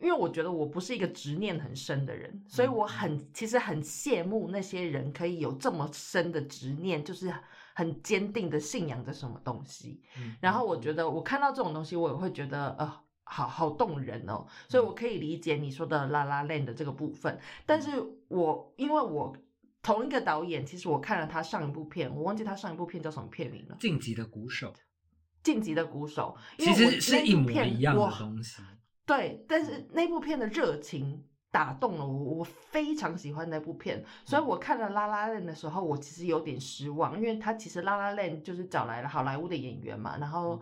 [0.00, 7.32] 因为我觉得我不是一个执念很深的人，所以我很其实很羡慕那些人可以有这么深的执念，就是
[7.74, 10.02] 很坚定的信仰着什么东西。
[10.18, 13.00] 嗯然后我嗯觉得我看到这种东西，我也会觉得呃。
[13.26, 17.90] 好好动人哦，所以我可以理解你说的拉拉 land 的这个部分，但是
[18.28, 19.36] 我因为我
[19.82, 24.72] 同一个导演，其实我看了他上一部片，我忘记他上一部片叫什么片名了，《晋级的鼓手。
[25.42, 26.34] 晋级的鼓手》，
[26.64, 28.62] 因其实是一模一样的东西。
[29.04, 40.60] 对，但是那部片的热情打动了我，我非常喜欢那部片，所以我看了《拉拉链》的时候，我其实有点失望，因为他其实《拉拉链》就是找来了好莱坞的演员嘛，然后。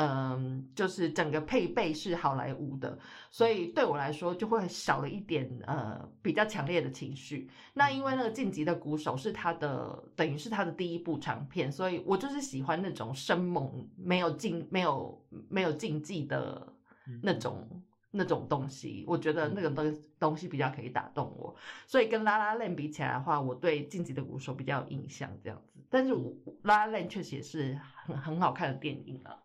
[0.00, 2.98] 嗯，就是整个配备是好莱坞的，
[3.30, 7.50] 所以对我来说就会少了一点呃比较强烈的情绪。
[7.72, 8.10] 那因为。
[8.20, 16.70] 那个晋级的鼓手是他的，等于是他的第一部长片，所以我就是喜欢那种生猛、没有禁、没有没有禁忌的
[17.06, 17.66] 嗯那种
[18.10, 21.54] 那种东西，我觉得那个东东西比较可以打动我，
[21.86, 25.78] 所以跟拉拉链比起来的话，我对晋级的鼓手比较有印象这样子。
[25.88, 26.34] 但是我
[26.64, 29.38] 拉拉链确实也是很很好看的电影啊。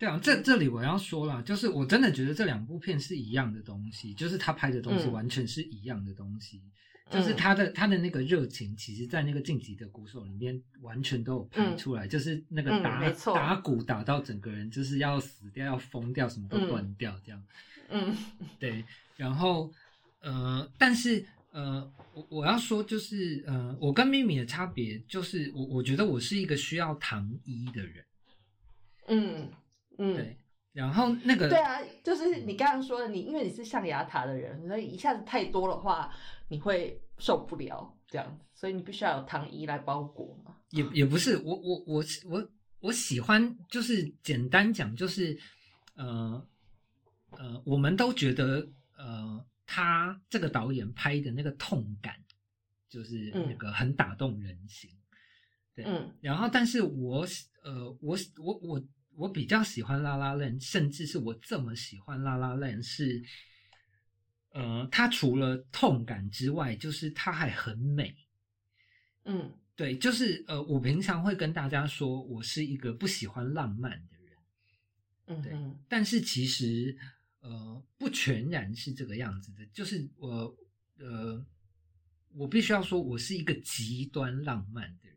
[0.00, 5.12] 对啊，这这里我要说了，就是我真的觉得这两部片是一样的东西，就是他拍的东西嗯。
[5.12, 6.62] 完全是一样的东西，
[7.10, 11.76] 嗯就是他的他的那个热情，其实在那个晋级的鼓手里面完全都有拍嗯。
[11.76, 16.66] 出来，就是那个嗯打、打鼓打到整个人就是要死掉、要疯掉，什么都嗯。
[16.66, 17.44] 断掉这样。
[17.90, 18.16] 嗯。
[18.58, 18.82] 对，
[19.18, 19.70] 然后
[20.22, 28.04] 呃，但是呃，我我要说就是呃，我跟咪咪的差别就是我我觉得我是一个需要糖衣的人，
[29.08, 29.50] 嗯
[30.02, 30.36] 嗯，对，
[30.72, 36.10] 然后那个对啊，就是你刚刚说的，你因为你是象牙塔的人，所以一下子太多的话，
[36.48, 40.56] 你会受不了这样子，所以你必须要有糖衣来包裹嘛。
[40.70, 45.38] 也也不是，我我我我我喜欢，就是简单讲，就是
[45.96, 46.42] 呃
[47.32, 52.14] 呃，我们都觉得呃，他这个导演拍的那个痛感，
[52.88, 54.90] 就是那嗯个很打动人心。
[55.74, 57.26] 对，嗯然后但是我
[57.62, 58.82] 呃，我我我
[59.20, 63.22] 我比较喜欢拉拉链，甚至是我这么喜欢拉拉链是。
[64.52, 68.12] 呃，它除了痛感之外，就是它还很美，
[69.22, 74.36] 嗯对，就是呃，我平常会跟大家说，我是一个不喜欢浪漫的人，
[75.26, 75.52] 嗯对
[75.88, 76.98] 但是其实
[77.38, 79.64] 呃，不全然是这个样子的。
[79.66, 80.52] 就是我
[80.98, 81.46] 呃，
[82.34, 85.09] 我必须要说，我是一个极端浪漫的人，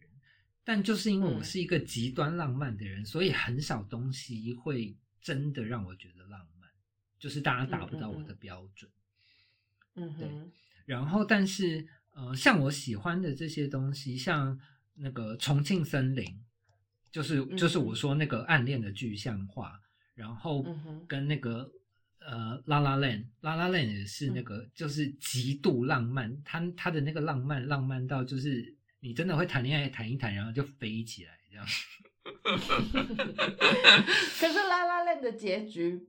[0.64, 1.44] 但就是因为我嗯。
[1.44, 6.70] 是一个极端浪漫的人，所以很少东西会真的让我觉得浪漫，
[7.20, 8.90] 就是大家达不到我的标准。
[9.96, 10.52] 对嗯哼。
[10.86, 14.60] 然后，但是呃，像我喜欢的这些东西，像
[14.96, 16.44] 那个重庆森林，
[17.12, 19.80] 就是就是嗯我说那个暗恋的具象化，
[20.14, 20.66] 然后
[21.08, 21.72] 跟那个
[22.20, 24.44] 呃拉拉链，拉拉链也是那嗯。
[24.44, 31.66] 个就是极度浪漫，他他的那个浪漫浪漫到就是你真的会谈恋爱谈一谈，然后就飞起来这样。
[34.40, 36.00] 可是《拉拉链》的结局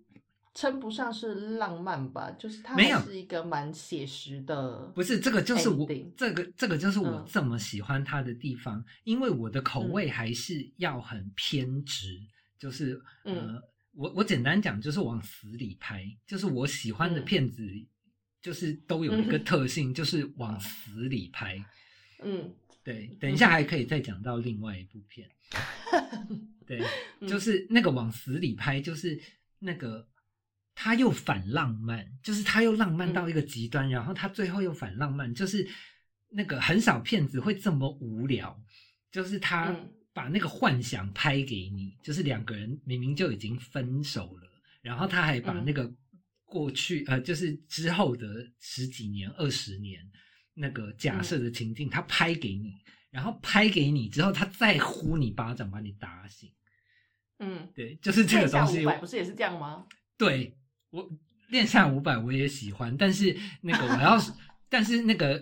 [0.54, 2.30] 称不上是浪漫吧？
[2.38, 3.00] 就是它没有。
[3.00, 7.26] 是一个蛮写实的，不是这个，就是我这个这个就是我嗯。
[7.28, 12.20] 这么喜欢它的地方，因为我的口味还是要很偏执，
[12.56, 13.36] 就是嗯。
[13.36, 17.24] 呃，我我简单讲就是往死里拍，就是我喜欢的嗯。
[17.24, 17.68] 片子，
[18.40, 21.60] 就是都有一个特性，就是往死里拍。
[22.22, 25.28] 嗯对，等一下还可以再讲到另外一部片。
[26.66, 26.80] 对，
[27.20, 29.20] 嗯就是那个往死里拍，就是
[29.58, 30.06] 那个
[30.74, 35.68] 他又反浪漫，就是他又浪漫到一个极端，然后他最后又反浪漫，就是
[36.28, 38.62] 那个很少片子会这么无聊，
[39.10, 39.90] 就是他嗯。
[40.14, 44.48] 把那个幻想拍给你，就是两个人明明就已经分手了，
[44.80, 45.64] 然后他还把嗯。
[45.64, 45.92] 那个
[46.44, 50.08] 过去、呃，就是之后的十几年、二十年
[50.54, 52.74] 那个假设的情境，他拍给你。
[53.10, 56.52] 然后拍给你之后，他再呼你巴掌，把你打醒。
[57.38, 59.86] 嗯，对，就是这个东西不是也是这样吗？
[60.18, 60.58] 对
[60.90, 61.08] 我
[61.46, 64.18] 练下五百我也喜欢，但是那个我要，
[64.68, 65.40] 但是那个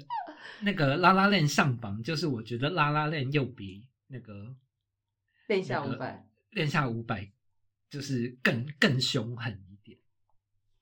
[0.60, 4.54] 那个拉拉链上榜，就是我觉得拉拉链又比那个
[5.46, 7.32] 练下那个五百，练下五百
[7.88, 9.98] 就是更更凶狠一点。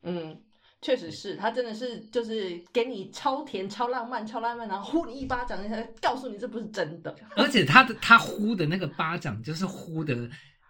[0.02, 0.42] 嗯，
[0.82, 5.58] 确实是他真的是就是给你超甜、超浪漫、超浪漫，然后呼你一巴掌，
[6.00, 7.14] 告诉你这不是真的。
[7.36, 10.28] 而且他的他呼的那个巴掌，就是呼的，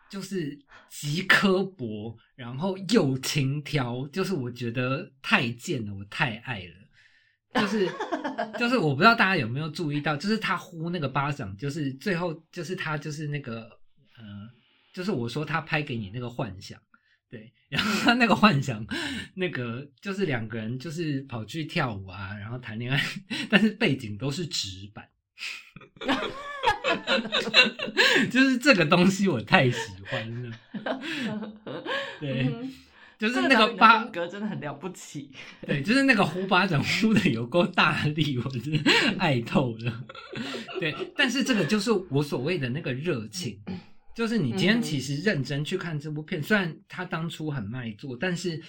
[0.08, 6.74] 就是极刻薄，然后又轻佻，就是我觉得太贱了，我太爱了。
[7.52, 7.88] 就是
[8.58, 13.62] 就是我不知道大家有没有注意到，就是他呼那个巴掌，就是最后就是他就是那个
[14.16, 14.48] 呃，
[14.94, 16.80] 就是我说他拍给你那个幻想，
[17.30, 18.84] 对， 然后他那个幻想，
[19.34, 23.02] 那个就是两个人就是跑去跳舞啊，然后谈恋爱，
[23.48, 25.08] 但是背景都是纸板。
[28.30, 30.52] 就是这个东西我太喜欢了，
[32.18, 32.70] 对，嗯
[33.18, 35.30] 就是那个巴风，格真的很了不起。
[35.66, 40.04] 对，就是那个呼巴掌呼的有够大力，我真的爱透了。
[40.78, 43.58] 对，但是这个就是我所谓的那个热情，
[44.20, 48.62] 就是你今天嗯其实认真去看这部片，虽然他当初很卖座，但是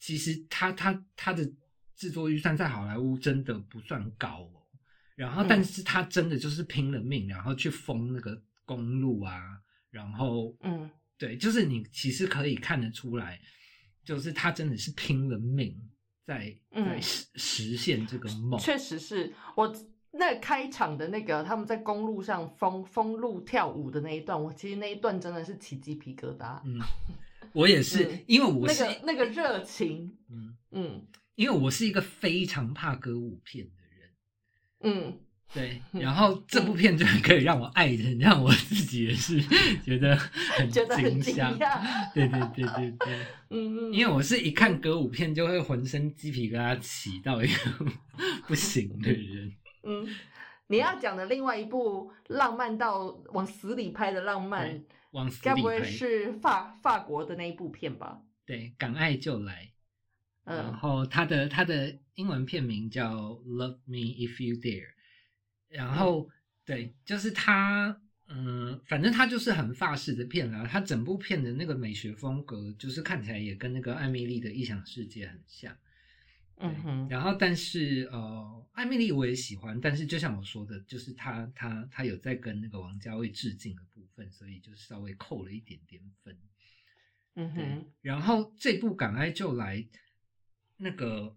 [0.00, 1.48] 其实他他他的
[1.94, 4.66] 制作预算在好莱坞真的不算高哦。
[5.14, 9.40] 然后，嗯但是他真的就是拼了命，然后去封那个公路啊，
[9.90, 13.40] 然后嗯对，就是你其实可以看得出来，
[14.04, 15.72] 就是他真的是拼了命
[16.24, 18.58] 在在嗯实实现这个梦。
[18.58, 19.72] 确实是我
[20.18, 26.60] 那开场的那个他们在公路上封封路跳舞的那一段，我其实那一段真的是起鸡皮疙瘩。
[26.64, 26.78] 嗯，
[27.52, 34.10] 我也是，嗯因为我是、那个那个热情，嗯，嗯因为我是一个非常怕歌舞片的人。
[34.80, 35.18] 嗯，
[35.52, 39.40] 对， 嗯然后这部片就可以让我爱人，让，我自己也是
[39.84, 41.52] 觉得很惊惊吓。
[41.52, 42.14] 讶。
[42.14, 47.86] 对对对对对， 嗯，因为我是一看歌舞片就会浑身鸡皮疙瘩起到一个
[48.46, 49.52] 不行的人。
[49.86, 50.06] 嗯，
[50.68, 58.22] 你要讲的另外一部浪漫到往死里拍的浪漫，往死该不，会是法法国的那一部片吧？
[58.44, 59.72] 对，敢爱就来。
[60.44, 64.86] 然嗯后它的它的英文片名叫《Love Me If You Dare》，
[65.68, 66.30] 然后、
[66.64, 70.64] 对，就是它，嗯，反正它就是很法式的片啦。
[70.70, 75.76] 它整部片的那个美学风格，就是看起来也跟那个艾米丽的异想世界很像。
[76.58, 86.36] 对嗯哼，然后但是呃，艾米丽我也喜欢，但是就像我说的，就是她她她有在跟那个王家卫致敬的部分，所以就是稍微扣了一点点分。
[87.34, 89.76] 嗯哼，，然后这部《敢爱就来》，
[90.78, 91.36] 那个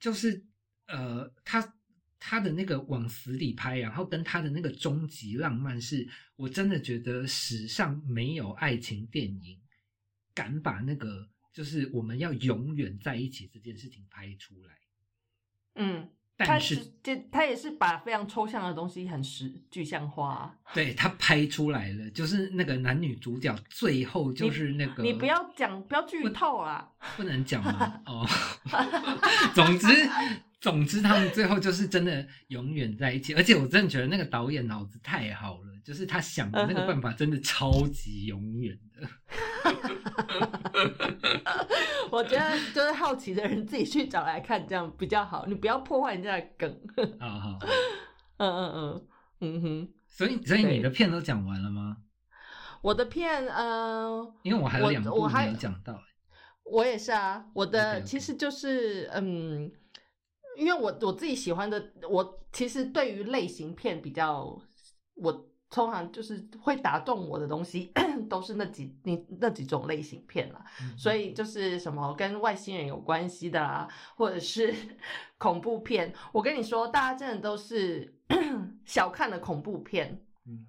[0.00, 0.44] 就是
[0.88, 1.76] 呃，他
[2.18, 9.60] 他的那个往死里拍，然后跟他的那个终极浪漫是，我真的觉得史上没有爱情电影
[10.34, 11.28] 敢把那个
[11.58, 14.78] 就是我们要永远在一起这件事情拍出来。
[15.74, 20.54] 嗯，但是这他也是把非常抽象的东西很实具象化啊。
[20.72, 26.88] 对他拍出来了，就是那个男女主角最后就是那个你不要讲，不要剧透啦。
[27.16, 28.02] 不能讲吗？
[28.06, 28.24] 哦
[29.52, 29.88] 总之，
[30.60, 39.08] 总之，他们最后就是真的永远在一起，而且我真的觉得那个导演脑子太好了，就是他想的那个办法真的超级永远的。
[42.10, 45.44] 我觉得就是好奇的人自己去找来看，这样比较好。
[45.46, 46.80] 你不要破坏人家的梗。
[47.20, 47.58] 好 好，
[48.38, 49.06] 嗯嗯嗯
[49.40, 51.96] 嗯哼，所以所以对你的片都讲完了吗？
[52.82, 56.00] 我的片，呃，因为我还有我两部没我还有讲到。
[56.64, 59.70] 我也是啊，我的其实就是嗯，
[60.56, 64.60] 因为我我自己喜欢的，我其实对于类型片比较，
[65.14, 67.92] 我通常就是会打动我的东西，
[68.28, 70.64] 都是那几你那几种类型片啦。
[70.96, 74.74] 所以就是什么跟外星人有关系的啦，或者是
[75.38, 76.12] 恐怖片。
[76.32, 78.14] 我跟你说，大家真的都是
[78.84, 80.24] 小看了恐怖片。
[80.46, 80.66] 嗯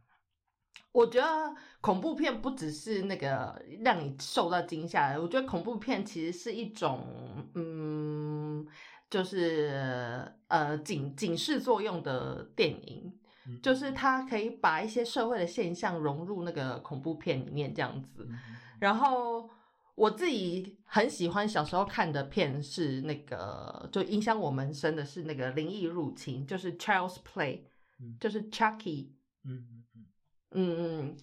[0.92, 7.06] 我觉得恐怖片不只是那个让你受到惊吓，我觉得恐怖片其实是一种，
[7.54, 8.66] 嗯，
[9.08, 13.14] 就是呃警警示作用的电影，
[13.50, 13.62] 嗯。
[13.62, 18.28] 就是他可以把一些社会的现象融入那个恐怖片里面这样子。
[18.30, 18.38] 嗯。
[18.80, 19.50] 然后
[19.96, 27.62] 我自己很喜欢小时候看的片是那个，就影响我们深的是那个《灵异入侵》，就是 Child's Play，
[28.00, 28.16] 嗯。
[28.20, 29.10] 就是 Chucky，
[29.44, 29.86] 嗯嗯。
[29.94, 30.06] 嗯，
[30.52, 31.18] 嗯嗯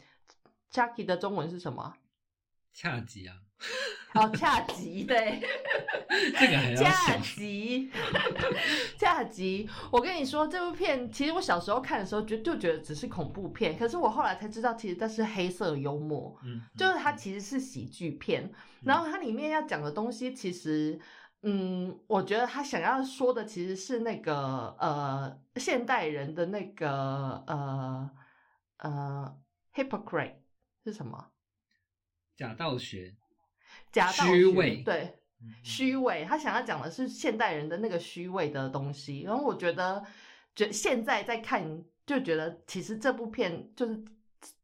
[0.71, 1.95] ，Chucky 的中文是什么？
[2.73, 3.35] 恰吉啊，
[4.15, 5.41] 哦，恰吉，对，
[6.39, 7.23] 这个恰想。
[7.23, 7.91] 吉，
[8.99, 9.69] 恰吉。
[9.91, 16.39] 我跟你说，这部片其实我小时候看的时候，就就觉得只是恐怖片，可是我后来才知道，其实它是黑色幽默。
[16.45, 18.51] 嗯，就是它其实是喜剧片，
[18.85, 20.99] 然后它里面要讲的东西，其实，
[21.43, 28.11] 嗯，我觉得他想要说的其实是那个呃，现代人的那个呃
[28.79, 29.39] 呃
[29.75, 30.37] ，hypocrite
[30.85, 31.33] 是什么？
[32.37, 33.15] 假道学，
[33.97, 36.25] 假道虚伪对，嗯虚伪。
[36.29, 40.05] 他想要讲的是现代人的那个虚伪的东西，然后我觉得，
[40.55, 44.05] 觉现在在看就觉得，其实这部片就是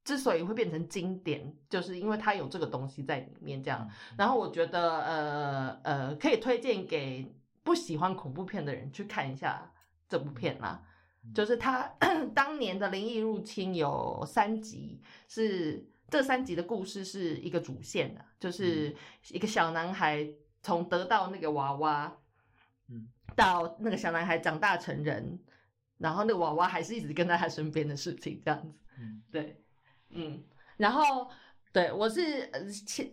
[0.05, 3.89] 之所以会变成经典，就是因为它有这个东西在里面这样。
[4.19, 9.73] 然后我觉得，呃呃，可以推荐给不喜欢恐怖片的人去看一下
[10.09, 10.83] 这部片啦。
[11.33, 11.83] 就是他
[12.35, 18.95] 当年的《灵异入侵》有三集，是这三集的故事是一个主线的，就是
[19.31, 20.29] 一个小男孩
[20.63, 22.15] 从得到那个娃娃，
[22.89, 25.41] 嗯，到那个小男孩长大成人，
[25.97, 28.79] 然后那个娃娃还是一直跟在他身边的事情，这样子。
[28.99, 29.65] 嗯对，
[30.11, 30.45] 嗯，
[30.77, 31.31] 然后
[31.73, 32.51] 对我是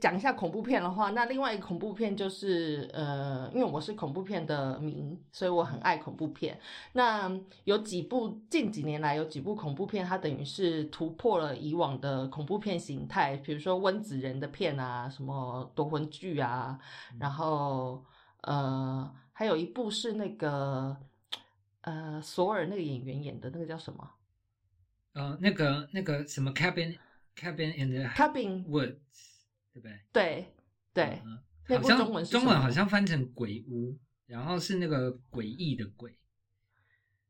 [0.01, 6.59] 讲一下恐怖片的话，那另外一个恐怖片就是呃，因为我是恐怖片的迷，所以我很爱恐怖片。
[6.91, 7.31] 那
[7.63, 16.77] 有几部近几年来有几部恐怖片，它等于是突破了以往的恐怖片形态，比如说温子仁的片啊，什么夺魂剧啊，
[17.17, 18.03] 然后
[18.41, 20.97] 呃，还有一部是那个
[21.83, 24.11] 呃索尔那个演员演的那个叫什么
[25.13, 26.97] 呃，那个那个什么 cabin
[27.39, 28.97] cabin in the？Cabin，woods，
[29.73, 29.99] 对不对？
[30.11, 30.53] 对
[30.93, 31.21] 对。
[31.77, 36.17] 好像中文中文好像翻成鬼屋，然后是那个诡异的鬼。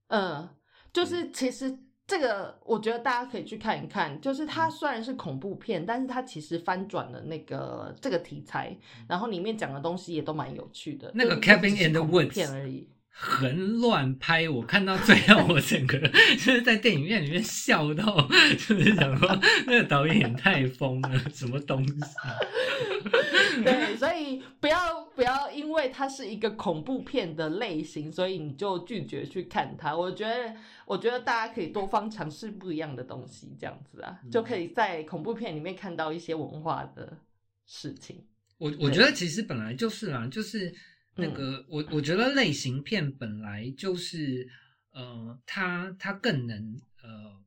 [0.08, 0.50] 嗯，
[0.94, 4.20] 就是其实这个，我觉得大家可以去看一看。
[4.22, 8.76] 就是它虽然是恐怖片，但是它其实翻转了那个这个题材，
[9.10, 11.12] 然后里面讲的东西也都蛮有趣的。
[11.14, 12.90] 那个 Cabin in the Woods 片而已。
[13.12, 21.94] 很乱拍，我看到最后，我整个就是在电影院里面笑到，就是想说那个导演太疯了，什么东西？
[23.64, 29.96] 对，所以不要不要因为它是一个恐怖片的类型，所以你就拒绝去看它。
[29.96, 30.56] 我觉得，
[30.86, 37.18] 我觉得大家可以多方尝试不一样的东西，这样子啊，就可以在恐怖片里面看到一些文化的
[37.66, 38.26] 事情。
[38.58, 40.74] 我我觉得其实本来就是啦，就是
[41.20, 44.48] 那嗯个、我我觉得类型片本来就是
[44.92, 47.44] 呃，它它更能呃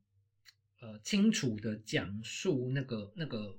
[0.81, 3.57] 呃清楚的讲述那个那个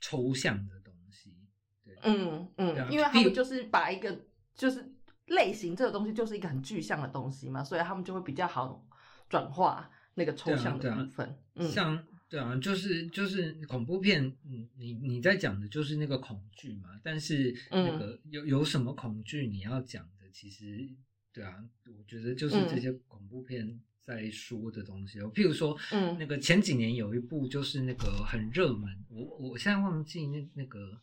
[0.00, 1.36] 抽象的东西。
[1.84, 4.92] 对，嗯嗯，因为他们就是把一个就是
[5.26, 8.86] 类型这个东西就是一个很具象的东西嘛，所以他们就会比较好
[9.28, 11.38] 转化那个抽象的部分。
[11.54, 12.04] 嗯，像
[12.34, 17.86] 对啊，就是就是恐怖片，嗯，你你在讲的就是那个恐惧嘛，但是嗯。
[17.86, 20.90] 那个有有什么恐惧你要讲的，其实
[21.32, 21.64] 对啊，
[21.96, 22.80] 我觉得就是这嗯。
[22.80, 25.30] 些恐怖片在说的东西哦。
[25.32, 26.18] 譬如说，嗯。
[26.18, 31.00] 那个前几年有一部就是那个很热门，我我现在忘记那那个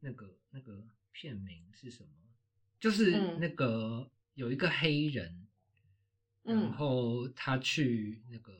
[0.00, 2.10] 那个那个片名是什么，
[2.78, 3.40] 就是嗯。
[3.40, 5.46] 那个有一个黑人，
[6.42, 8.52] 然嗯，后他去那个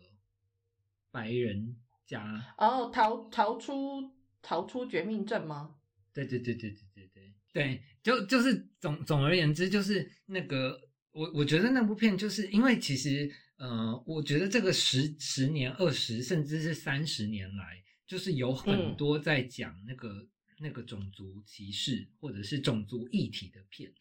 [1.11, 1.77] 白人
[2.11, 4.11] 家，然后逃逃出
[4.43, 5.77] 逃出绝命镇吗？
[6.13, 7.35] 对对对对对对对。
[7.53, 10.81] 对，就就是总总而言之，就是那个
[11.13, 18.97] 我我觉得那部片就是因为其实呃，我觉得这个十十年、二十甚至是三十年来，就是有很嗯。
[18.97, 23.93] 多在讲那个、那个种族歧视或者是种族议题的片，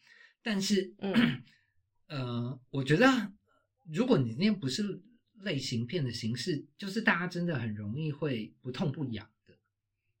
[0.42, 1.42] 但是嗯。
[2.06, 3.06] 呃，我觉得
[3.92, 4.82] 如果你今天不是
[5.40, 9.54] 类型片的形式，就是大家真的很容易会不痛不痒的。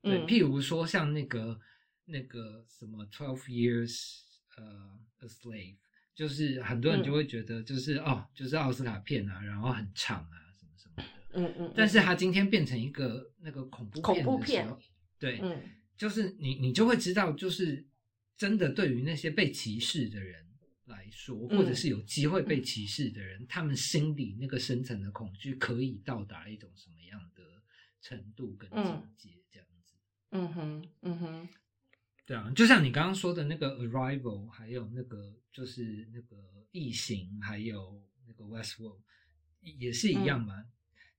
[0.02, 1.60] 对，嗯譬如说像那个
[2.06, 4.20] 那个什么 Twelve Years
[4.56, 5.76] 呃 a Slave，
[6.14, 11.04] 就是很多人就嗯会觉得就是、哦，就是奥斯卡片啊，然后很长啊，什么什么的。
[11.32, 14.68] 嗯嗯，但是它今天变成一个那个恐怖恐怖片，
[15.18, 15.62] 对，嗯
[15.96, 17.86] 就是你你就会知道，就是
[18.36, 20.46] 真的对于那些被歧视的人
[20.90, 27.42] 来说，嗯或者是有机会被歧视的人，他们心里那个深层的恐惧可以到达一种什么样的
[28.02, 29.94] 程度跟境界，这样子。
[30.32, 31.48] 嗯哼嗯哼。
[32.26, 36.36] 对啊，就像你刚刚说的那个 Arrival，还有那个就是那个
[36.70, 39.00] 异形，还有那个 Westworld，
[39.60, 40.66] 也是一样嘛。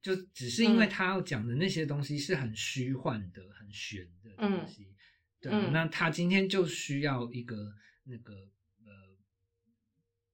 [0.01, 0.89] 就只是因为嗯。
[0.89, 4.95] 他要讲的那些东西是很虚幻的、很玄的东西，
[5.41, 5.73] 对啊、嗯。
[5.73, 8.49] 那他今天就需要一个那个呃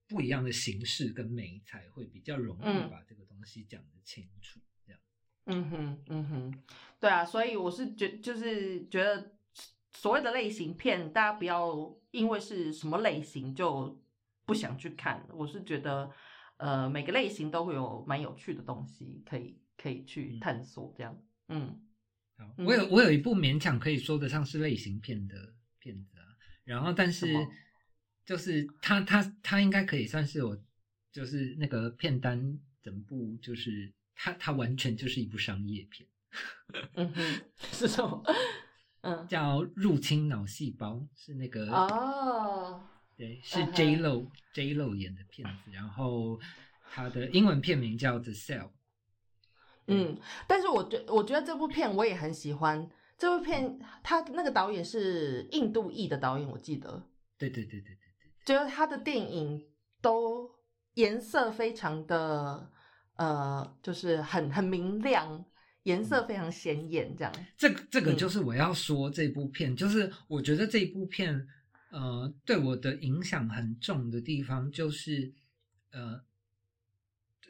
[0.07, 2.89] 不一样的形式跟美才，会比较容易嗯。
[2.89, 4.59] 把这个东西讲得清楚。
[4.85, 4.99] 这样，
[5.45, 6.63] 嗯哼嗯哼，
[6.99, 9.37] 对啊，所以我是觉就是觉得
[9.93, 14.01] 所谓的类型片，大家不要因为是什么类型就
[14.45, 15.27] 不想去看。
[15.33, 16.11] 我是觉得
[16.57, 20.39] 呃每个类型都会有蛮有趣的东西可以可以去嗯。
[20.39, 21.81] 探索，这样嗯，
[22.37, 22.65] 嗯。
[22.65, 26.25] 我有我有一部勉强可以说得上是类型片的片子啊，
[26.63, 27.25] 然后但是
[28.27, 30.55] 就是他他他应该可以算是我
[31.11, 36.07] 就是那个片单整部就是他他完全就是一部商业片，
[36.95, 38.21] 嗯哼是什么？
[39.01, 42.83] 嗯 叫《入侵脑细胞》，是那个哦
[43.15, 46.37] 对，是嗯哼 J Lo J Lo 演的片子，然后
[46.91, 48.63] 他的英文片名叫《The Cell》。
[49.87, 52.89] 嗯，但是我觉我觉得这部片我也很喜欢。
[53.17, 57.07] 这部片他那个导演是印度裔的导演，我记得。
[57.37, 58.06] 对对对对对
[58.47, 59.61] 对，觉得他的电影
[60.01, 60.49] 都
[60.93, 62.71] 颜色非常的
[63.15, 65.43] 呃，就是很很明亮，
[65.83, 67.33] 颜色非常显眼，这样。
[67.57, 71.47] 这个这个嗯就是我要说这部片，就是我觉得这部片
[71.91, 75.33] 呃对我的影响很重的地方，就是
[75.91, 76.21] 呃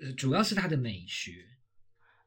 [0.02, 1.32] 呃主要是它的美学。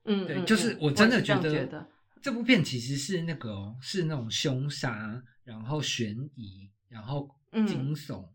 [0.04, 1.86] 对，嗯对就是嗯我真的觉得，
[2.22, 8.26] 这部片其实是那个哦是那种凶杀，然后悬疑，然后嗯惊悚，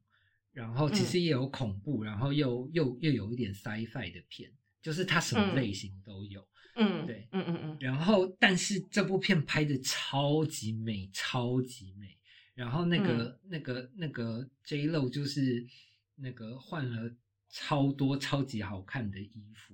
[0.56, 4.50] 然后其实也有恐怖，然后又又又有一点 sci-fi 的片，
[4.82, 6.48] 就是它什么嗯类型都有。
[6.78, 12.18] 嗯，对嗯嗯嗯然后，但是这部片拍的超级美，超级美。
[12.54, 15.66] 然后那个、嗯那个那个 J Lo 就是
[16.16, 17.12] 那个换了
[17.50, 19.74] 超多超级好看的衣服，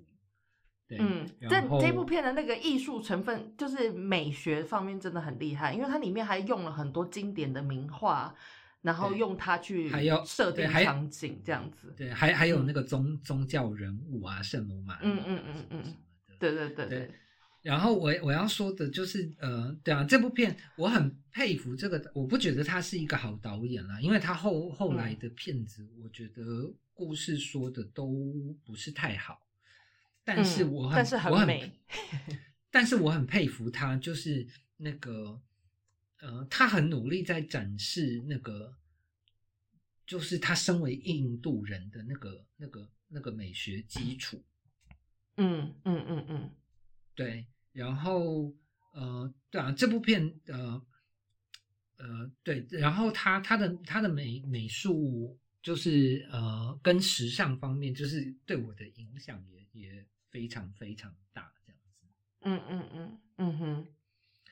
[0.88, 8.36] 对，嗯，这这部片的那个艺术成分，就是美学方面真的很厉害，因为它里面还用了很多经典的名画，
[8.82, 11.94] 然后用它去还要设定场景这样子。
[11.96, 15.98] 对，还还有嗯那个宗、宗教人物啊，圣母玛利亚嗯嗯嗯嗯。
[16.40, 17.12] 对对对对
[17.62, 26.42] 然后我我要说的就是，呃，对啊，这部片我很佩服这个，我不觉得他是一个好导演啦，因为他后后来的片子，我觉得
[26.96, 28.34] 故事说的都
[28.66, 29.46] 不是太好，
[30.24, 31.72] 但是嗯我很、但是很我很美，
[32.72, 35.40] 但是我很佩服他，就是那个，
[36.22, 38.76] 呃，他很努力在展示那个，
[40.06, 44.44] 就是他身为印度人的那个那个那个美学基础。
[45.38, 46.52] 嗯嗯嗯嗯
[47.16, 48.54] 对，然后
[48.94, 50.86] 呃，对啊，这部片呃
[51.98, 62.06] 呃对，然后他他的他的美美术就是呃跟时尚方面，就是对我的影响也也非常非常大，这样子。
[62.42, 63.88] 嗯嗯嗯嗯哼，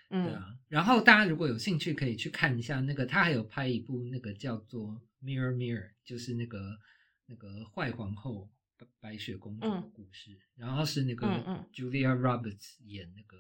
[0.10, 0.24] 嗯。
[0.26, 6.78] 对啊，然后大家如果有兴趣，可以去看一下那个，他还有拍一部那个叫做《Mirror Mirror》，就是那个
[7.26, 9.92] 那个坏皇后白白雪公主的嗯。
[9.94, 11.28] 故事，然后是那个
[11.74, 13.38] Julia Roberts 演那个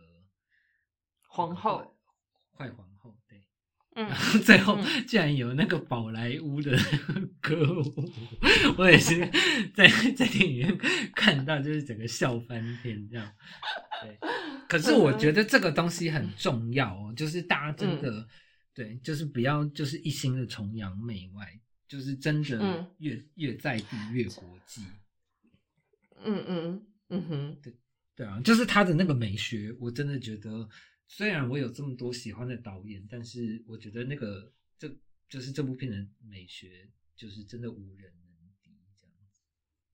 [1.28, 1.96] 皇后
[2.58, 3.48] 坏坏皇后，对，
[3.96, 4.08] 嗯。
[4.08, 5.06] 然后最后嗯。
[5.08, 6.78] 竟然有那个宝莱坞的
[7.42, 8.12] 歌舞，
[8.78, 9.20] 我也是
[9.74, 10.78] 在在电影院
[11.16, 13.34] 看到，就是整个笑翻天这样。
[14.02, 14.18] 对，
[14.68, 18.28] 可是我觉得这个东西很重要哦，就是大家真的、
[18.74, 24.82] 对，就是不要就是一心的崇洋媚外，就是真的嗯越、越在地越国际。
[26.22, 27.74] 嗯嗯嗯哼，对
[28.16, 30.68] 对啊，就是他的那个美学，我真的觉得，
[31.08, 34.94] 虽然我有这么多喜欢的导演，但是我觉得那个这
[35.30, 39.42] 就是这部片的美学，就是真的无人能敌这样子。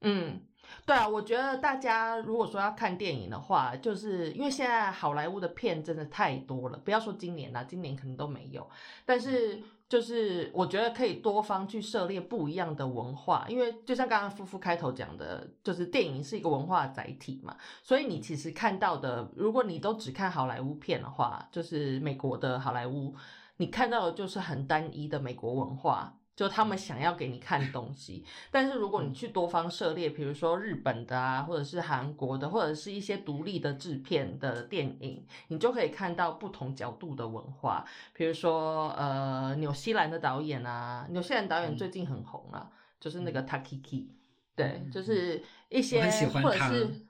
[0.01, 0.44] 嗯，
[0.85, 8.69] 对啊，我觉得大家如果说要看电影的话，就是因为现在好莱坞的片真的太多了，不要说今年啦，今年可能都没有，
[9.03, 23.15] 但是就是我觉得可以多方去涉猎不一样的文化，因为就像刚刚夫妇开头讲的，就是电影是一个文化载体嘛，所以你其实看到的，如果你都只看好莱坞片的话，就是美国的好莱坞，
[23.57, 26.15] 你看到的就是很单一的美国文化。
[26.35, 28.25] 就他们想要给你看东西。
[28.51, 37.85] 但是如果你去多方涉猎，比如说日本的啊，或者是韩国的，或者是一些独立的制片的电影，你就可以看到不同角度的文化。
[38.13, 42.69] 比如说呃，纽西兰的导演啊，纽西兰导演最近很红啊，
[42.99, 44.07] 就是那个 Takiki，
[44.55, 47.05] 对，就是一些很喜欢或者是。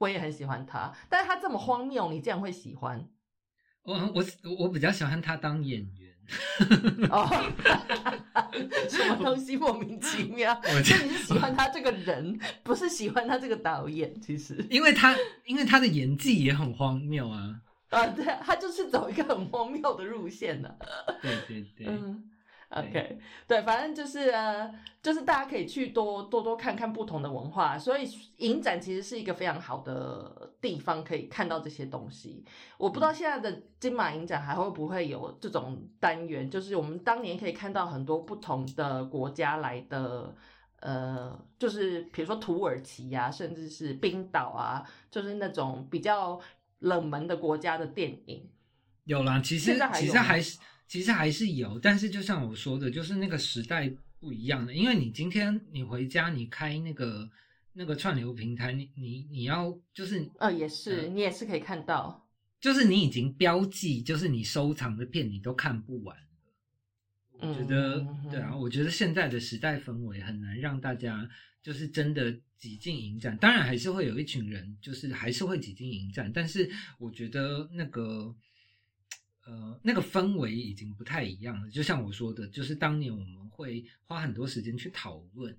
[0.00, 3.06] 我也很喜欢他，但是他这么荒谬，你竟然会喜欢？
[3.82, 4.24] 我我
[4.60, 6.14] 我比较喜欢他当演员，
[7.12, 7.28] 哦，
[8.88, 10.52] 什么东西莫名其妙？
[10.62, 14.18] 我就你是喜欢他这个人，不是喜欢他这个导演。
[14.20, 17.54] 其实，因为他因为他的演技也很荒谬啊。
[17.90, 20.72] 啊，对，他就是走一个很荒谬的路线呢。
[21.20, 22.22] 对对对，嗯
[22.70, 28.08] ，OK，对，反正就是呃，就是大家可以去多多多看看不同的文化，所以
[28.38, 32.44] 影展其实是一个非常好的地方，可以看到这些东西。
[32.78, 40.34] 我不知道现在的金马影展还会不会有这种单元，就是我们当年可以看到很多不同的国家来的。
[40.82, 46.40] 呃，就是比如说土耳其呀、甚至是冰岛啊，就是那种比较
[46.78, 48.48] 冷门的国家的电影。
[49.04, 50.58] 有啦，其实其实还是
[50.90, 53.88] 其实还是有，但是就像我说的，就是那个时代
[54.18, 54.74] 不一样的。
[54.74, 57.30] 因为你今天你回家，你开那个
[57.74, 62.26] 那个串流平台，你你你要就是呃，也是，嗯你也是可以看到。
[62.60, 66.16] 就是你已经标记，就是你收藏的片你都看不完。
[67.38, 71.30] 我觉得嗯对啊，我觉得现在的时代氛围很难让大家
[71.62, 73.36] 就是真的挤进影展。
[73.36, 76.68] 当然还是会有一群人，就是还是会挤进影展，但是
[76.98, 78.34] 我觉得那个
[79.46, 81.70] 呃那个氛围已经不太一样了。
[81.70, 85.56] 就像我说的，就是当年我们会花很多时间去讨论，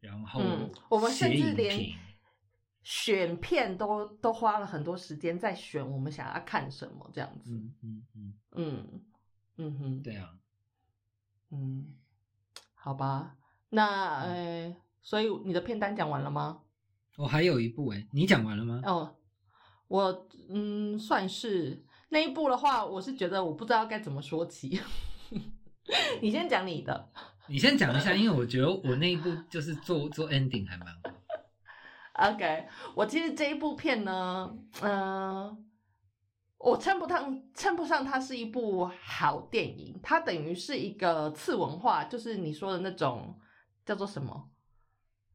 [0.00, 1.94] 然后嗯我们甚至连评
[2.82, 7.50] 选片都都花了很多时间在选我们想要看什么这样子。
[7.50, 9.04] 嗯嗯嗯，嗯
[9.56, 10.38] 嗯哼，对啊，
[11.50, 11.94] 嗯，
[12.74, 13.36] 好吧。
[13.70, 16.62] 那呃，所以你的片单讲完了吗？
[17.16, 18.80] 我、还有一部哎，你讲完了吗？
[18.84, 19.16] 哦，
[19.88, 24.80] 我嗯算是那一部的话，我是觉得我不知道该怎么说起。
[26.20, 27.10] 你先讲你的。
[27.48, 32.32] 你先讲一下，因为我觉得我那一部就是做做 ending 还蛮好。
[32.32, 35.64] OK，我其实这一部片呢，嗯、
[36.58, 43.38] 我称不上称不上它是一部好电影，它等于是一个次文化，就是你说的那种
[43.84, 44.50] 叫做什么？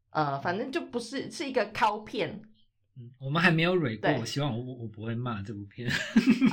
[0.09, 2.41] 呃，反正就不是是一个靠片
[3.01, 5.89] 嗯，我们还没有蕊过，我希望我我我不会骂这部片。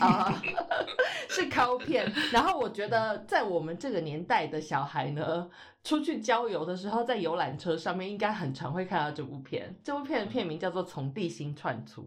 [0.00, 0.40] 啊，
[1.28, 2.10] 是靠片。
[2.32, 5.50] 然后我觉得在我们这个年代的小孩呢，
[5.84, 9.78] 出去郊游的时候，在游览车上面应该很常会看到这部片。
[9.84, 12.02] 这部片的片名叫做《从地心窜出》。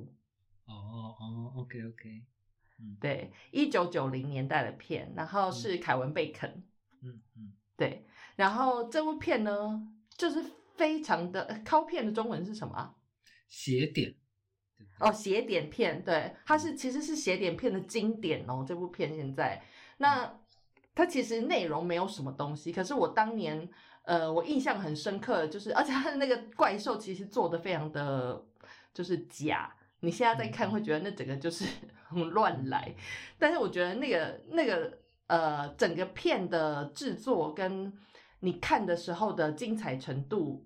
[0.66, 2.24] 哦哦哦，OK OK，
[2.80, 6.50] 嗯对，一九九零年代的片，然后是凯文贝肯，
[7.04, 9.88] 嗯嗯，对，然后这部片呢，
[10.18, 10.42] 就是
[10.76, 12.96] 非常的呃靠片的中文是什么啊？
[13.50, 14.16] 斜点，
[15.02, 18.64] 哦，斜点片，对，它是其实是斜点片的经典哦。
[18.68, 19.62] 这部片现在，
[19.98, 20.40] 那
[20.94, 23.68] 它其实内容没有什么东西，可是我当年，
[24.04, 28.44] 呃，我印象很深刻，就是而且它的那个怪兽其实做的非常的
[28.94, 31.66] 就是假，你现在再看会觉得那整个就是
[32.08, 32.94] 很乱来，
[33.40, 34.98] 但是我觉得那个那个
[35.28, 37.92] 呃整个片的制作跟
[38.42, 40.66] 你看的时候的精彩程度，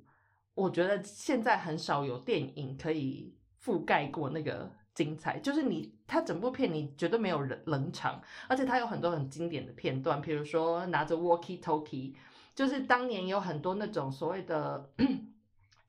[0.53, 3.35] 我觉得现在很少有电影可以
[3.65, 5.39] 覆盖过那个精彩。
[5.39, 12.13] 就是你，他整部片你绝对没有冷冷场，而且他有很多很经典的片段，比如说拿着 walkie talkie，
[12.53, 14.89] 就是当年有很多那种所谓的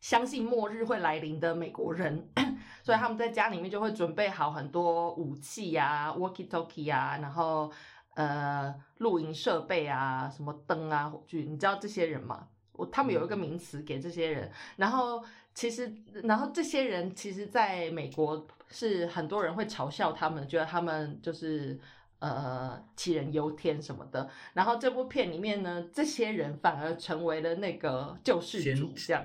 [0.01, 2.29] 相信末日会来临的美国人，
[2.83, 7.73] 所以他们在家里面就会准备好很多武器呀、walkie talkie 啊，然后
[8.15, 12.49] 呃露营设备啊，什么灯啊、火炬，你知道这些人吗？
[12.73, 15.25] 我他们有一个名词给这些人，然后
[15.57, 15.91] 其实，
[16.25, 21.81] 然后这些人其实在美国是很多人会嘲笑他们，觉得他们就是
[22.19, 24.29] 呃杞人忧天什么的。
[24.53, 29.25] 然后这部片里面呢，这些人反而成为了那个救世主，这样。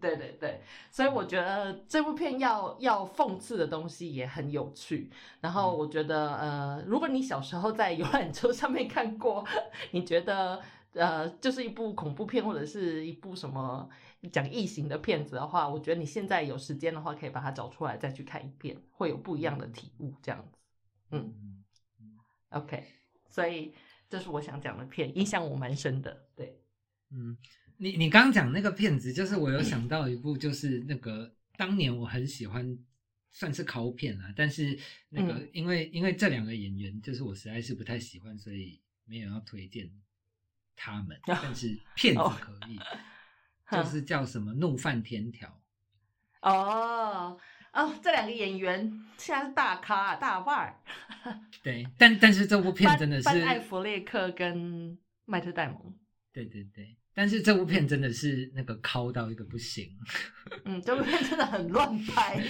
[0.00, 5.10] 对对对，所以我觉得这部片要要讽刺的东西也很有趣。
[5.40, 9.44] 然后我觉得，呃，如果你小时候在游览车上面看过，
[9.92, 10.60] 你觉得
[10.92, 13.88] 呃，就是一部恐怖片或者是一部什么
[14.28, 20.14] 讲异形的片子的话，我觉得你现在有时间的话，可以把它找出来再去看一遍，会有不一样的体悟。
[20.22, 20.58] 这样子
[21.10, 21.64] 嗯
[22.00, 22.18] 嗯
[22.50, 22.84] ，OK，
[23.28, 23.72] 所以
[24.08, 26.28] 这是我想讲的片，印象我蛮深的。
[26.36, 26.60] 对，
[27.10, 27.36] 嗯，
[27.78, 32.78] 你你刚刚讲那个片子，就是我有想到一部，就是那个当年我很喜欢，
[33.30, 39.90] 算是考片啦，但是那个、嗯因为因为这两个演员，就是我实在是不太喜欢，所以没有要推荐。
[40.82, 42.78] 他们，但是骗子哦可以，
[43.70, 45.48] 就是叫什么怒犯天条。
[46.42, 47.38] 哦
[47.72, 50.74] 哦，这两个演员现在是大咖大腕儿，
[51.62, 55.94] 对，但但是这部片真的是艾弗列克跟麦特戴蒙。
[56.32, 59.88] 对对对，但是这部片真的是那个抠到一个不行。
[60.64, 62.42] 嗯，这部片真的很乱拍，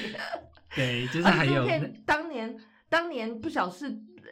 [0.75, 1.67] 对， 就是还有
[2.07, 2.57] 当年
[2.89, 3.87] 当年不晓是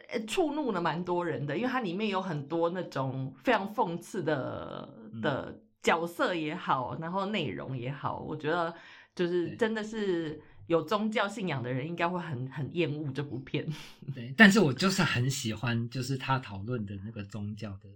[0.09, 8.73] 呃触怒了蛮多人的，因为它里面有很多那种非常讽刺的嗯的角色也好，然后内容也好，我觉得
[9.15, 13.65] 就是真的是有宗教信仰的人应该会很很厌恶这部片。
[14.13, 17.89] 对，但是我就是很喜欢，就是他讨论的那个宗教的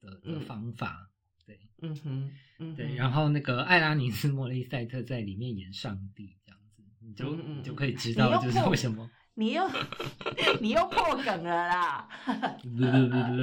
[0.00, 1.08] 的的方法。
[1.46, 9.10] 对嗯哼，嗯哼，对，然后那个艾拉尼斯莫利塞特在里面演上帝这样子，你就你就嗯可以知道就是为什么。
[9.34, 9.62] 你又
[10.60, 12.08] 你又破梗了啦！
[12.62, 13.42] 不不不不，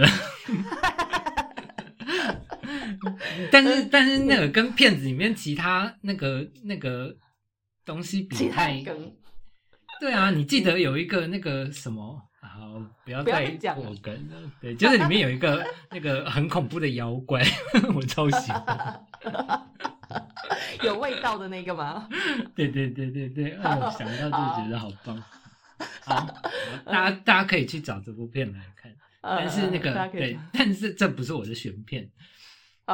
[3.51, 7.15] 但是但是那个跟片子里面其他那个那个
[7.85, 9.15] 东西比太，梗
[9.99, 12.21] 对啊，你记得有一个那个什么？
[12.41, 14.51] 好，不要不要再再讲了破梗了。
[14.61, 17.43] 对，就是里面有一个那个很恐怖的妖怪，
[17.95, 19.05] 我超喜欢。
[20.83, 22.07] 有味道的那个吗？
[22.55, 25.23] 对对对对对，哎呦，想到就觉得好棒。
[26.01, 26.27] 好，
[26.85, 28.93] 大家大家可以去找这部片来看。
[29.21, 32.09] 但是那个对但是这不是我的选片。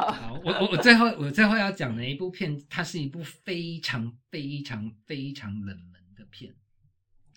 [0.00, 6.52] 好，我我我最后我最后要讲的一部片，它是一部非常非常非常冷门的片，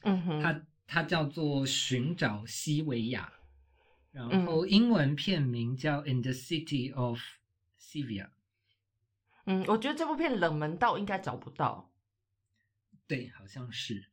[0.01, 3.31] 嗯哼，它它叫做《寻找西维亚》，
[4.17, 7.21] 然后英文片名叫《In the City of
[7.79, 8.25] Sevilla》。
[9.45, 11.91] 嗯，我觉得这部片冷门到应该找不到。
[13.05, 14.03] 对，好像是。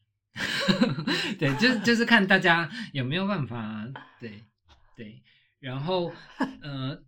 [1.39, 3.89] 对，就是就是看大家有没有办法，
[4.21, 4.43] 对
[4.97, 5.23] 对，
[5.61, 6.13] 然后
[6.61, 7.03] 呃，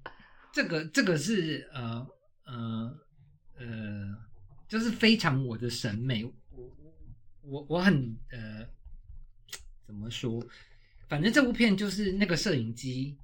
[0.56, 2.06] 这个这个是呃
[2.44, 2.98] 呃
[3.58, 4.16] 呃，
[4.66, 6.94] 就是非常我的审美，我我
[7.42, 8.66] 我我很呃
[9.84, 10.42] 怎么说？
[11.08, 13.18] 反正这部片就是那个摄影机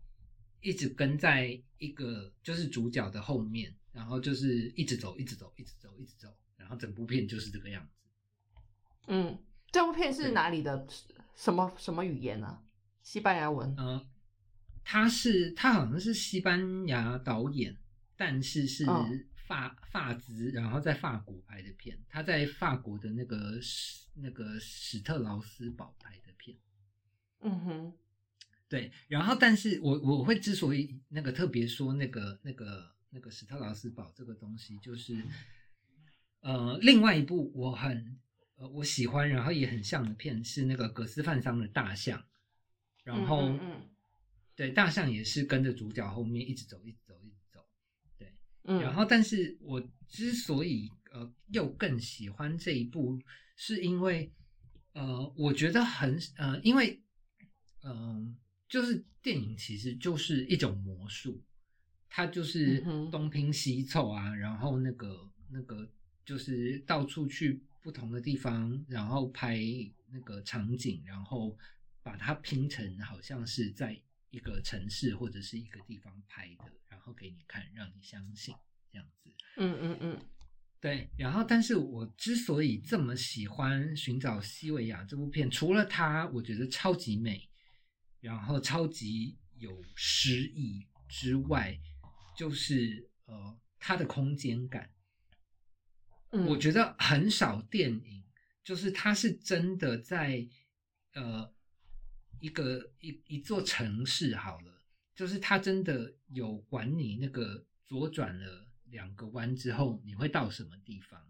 [0.61, 6.29] 一直跟在一个就是主角的后面，然后就是一直走，一直走，一直走，一直走，
[6.59, 8.61] 然后整部片就是这个样子。
[9.07, 9.39] 嗯，
[9.71, 10.87] 这部片是哪里的？
[11.35, 12.63] 什么什么语言啊？
[13.03, 13.75] 西班牙文。
[13.79, 14.07] 呃，
[14.85, 17.77] 他是他好像是西班牙导演，
[18.17, 21.99] 但是是嗯法法资，然后在法国拍的片。
[22.09, 26.57] 他在法国的那个史那个史特劳斯堡拍的片。
[27.41, 27.93] 嗯哼，
[28.69, 35.23] 对，然后但是我我会之所以那个特别说那个那个那个史特劳斯堡这个东西，就是
[36.41, 38.19] 呃，另外一部我很
[38.57, 42.25] 呃我喜欢，然后也很像的片是那个葛斯范桑的大象，
[43.05, 43.43] 然后。
[43.43, 43.89] 嗯嗯
[44.55, 47.61] 对，大象也是跟着主角后面一直走，一直走，一直走。
[48.19, 48.35] 对，
[48.65, 53.19] 嗯，然后但是我之所以呃又更喜欢这一部，
[53.57, 54.31] 是因为
[54.93, 57.03] 呃我觉得很呃因为
[57.83, 58.37] 嗯、呃
[58.69, 61.43] 就是电影其实就是一种魔术，
[62.09, 62.81] 它就是
[63.11, 65.87] 东拼西凑啊，然后那个那个
[66.25, 69.59] 就是到处去不同的地方，然后拍
[70.11, 71.55] 那个场景，然后
[72.03, 74.01] 把它拼成好像是在
[74.33, 78.53] 一个城市或者是一个地方拍的，然后给你看，让你相信
[78.91, 79.31] 这样子。
[79.59, 80.21] 嗯嗯嗯
[80.81, 87.49] 对，然后但是我之所以这么喜欢《寻找西维亚》这部片，除了它我觉得超级美，
[88.21, 91.79] 然后超级有诗意之外，
[92.37, 94.91] 就是呃它的空间感。
[96.31, 98.25] 嗯，我觉得很少电影，
[98.65, 100.49] 就是它是真的在
[101.13, 101.55] 呃
[102.43, 104.83] 一个一一座城市好了，
[105.15, 111.25] 就是它真的有管你那个左转了两个弯之后，你会到什么地方。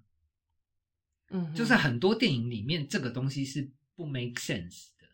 [1.28, 5.06] 嗯，就是很多电影里面这个东西是不 make sense 的，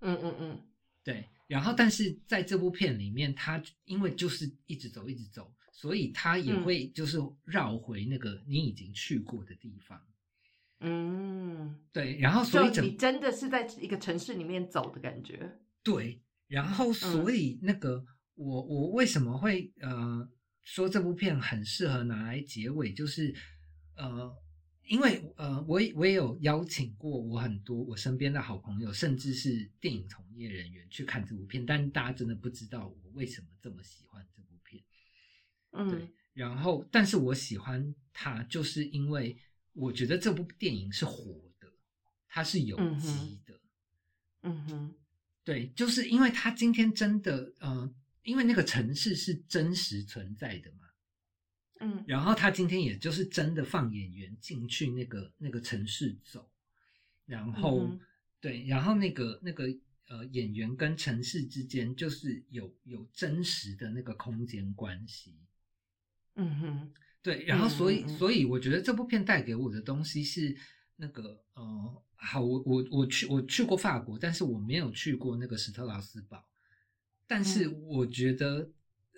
[0.00, 0.68] 嗯嗯嗯
[1.04, 1.28] 对。
[1.46, 10.00] 然后，但是在这部片里面，它因为就是一直走，一直走，所以它也嗯会就是绕回那个你已经去过的地方。
[10.80, 15.58] 嗯，对，然后所以你真的是在一个城市里面走的感觉。
[15.82, 18.04] 对，然后所以那个、
[18.34, 20.26] 我我为什么会呃
[20.62, 23.34] 说这部片很适合拿来结尾，就是
[23.96, 24.34] 呃，
[24.88, 34.82] 因为呃我也我也有邀请过我很多我身边的好朋友，甚至是电影从业人员去看这部片，但大家真的不知道我为什么这么喜欢这部片。
[35.72, 39.36] 嗯对，然后但是我喜欢它，就是因为
[39.72, 41.72] 我觉得这部电影是活的，
[42.28, 43.60] 它是有机的。
[44.42, 44.94] 嗯哼。
[45.42, 47.92] 对，就是因为他今天真的，呃，
[48.22, 50.86] 因为那个城市是真实存在的嘛，
[51.80, 52.04] 嗯。
[52.06, 56.48] 然后他今天也就是真的放演员进去那个那个城市走，
[57.24, 58.00] 然后、嗯
[58.38, 59.64] 对，然后那个那个
[60.08, 65.34] 呃演员跟城市之间就是有有真实的那个空间关系，
[66.34, 70.56] 嗯哼，对，然后所以、所以我觉得这部片带给我的东西是
[70.96, 76.44] 那个呃，好，我我我去我去过法国，但是我没有去过那个史特劳斯堡，
[77.26, 77.82] 但是嗯。
[77.88, 78.70] 我觉得、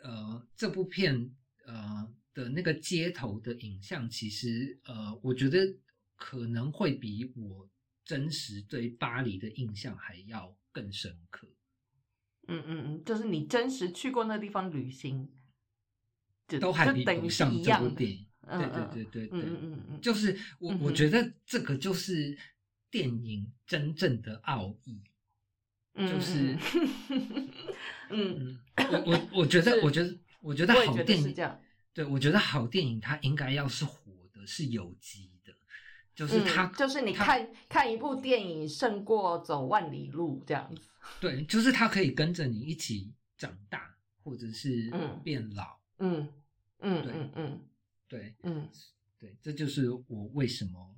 [0.02, 1.30] 呃这部片
[1.66, 5.76] 呃的那个街头的影像，其实呃我觉得
[6.16, 7.68] 可能会比我
[8.04, 11.48] 真实对巴黎的印象还要更深刻。
[12.48, 15.32] 嗯嗯嗯，就是你真实去过那地方旅行，就
[16.58, 17.72] 都还比不上这。
[17.78, 18.18] 部电影。
[18.18, 22.36] 嗯对对嗯对对对，嗯嗯嗯嗯，就是我我觉得这个就是
[22.90, 25.00] 电影真正的奥义。
[25.94, 26.56] 嗯就是
[28.10, 31.34] 嗯 我我我觉得我觉得我觉得好电影
[31.94, 35.52] 对我觉得好电影它应该要是活的，是有机的，
[36.14, 40.82] 就是它、嗯就是你看看一部电影胜过走万里路这样子。
[41.20, 43.94] 对，就是它可以跟着你一起长大，
[44.24, 45.78] 或者是嗯变老。
[45.98, 46.28] 嗯
[46.82, 47.60] 嗯对嗯嗯。
[48.08, 48.68] 对嗯。
[49.18, 50.96] 对，这就是我为什么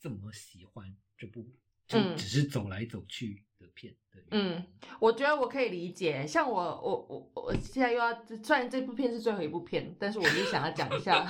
[0.00, 1.46] 这么喜欢这部，
[1.86, 2.16] 就嗯。
[2.16, 3.94] 只是走来走去的片。
[4.30, 4.64] 嗯，
[4.98, 6.26] 我觉得我可以理解。
[6.26, 8.12] 像我我我我现在又要，
[8.42, 11.26] 虽然这部片是最后一部片，但是我就想要讲一下，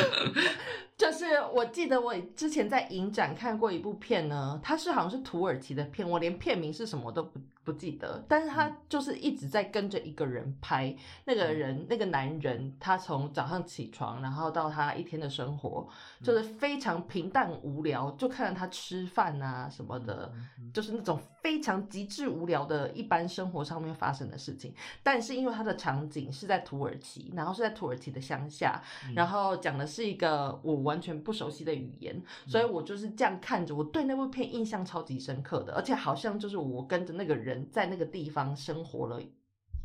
[0.96, 10.94] 就是我记得我之前在影展看过一部片呢，它是好像是土耳其的片，我连片名是什么都不不记得，但是他就是一直在跟着一个人拍，
[11.24, 15.88] 那个人那个男人，他从早上起床，然后到他一天的生活，
[16.22, 20.30] 就是非常平淡无聊，就看着他吃饭啊什么的，
[20.74, 24.72] 就是那种非常极致无聊的一般生活上面发生的事情。
[25.02, 39.20] 但是因为它的场景是在土耳其，然后是在土耳其的乡下，嗯然后讲的是一个我完全不熟悉的语言，所以我就是这样看着，我对那部片印象超级深刻的，而且好像就是我跟着那个人在那个地方生活了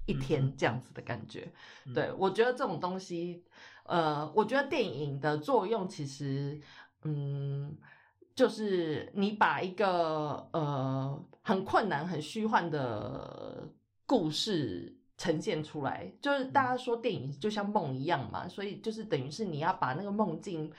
[0.05, 1.51] 一嗯天这样子的感觉。
[1.85, 3.43] 嗯对我觉得这种东西，
[3.83, 6.59] 呃，我觉得电影的作用其实，
[7.03, 7.75] 嗯，
[8.35, 13.71] 就是你把一个呃很困难、很虚幻的
[14.05, 20.69] 故事呈现出来，就是大家说电影就像梦一样嘛，所以就是等于是你要把那个梦境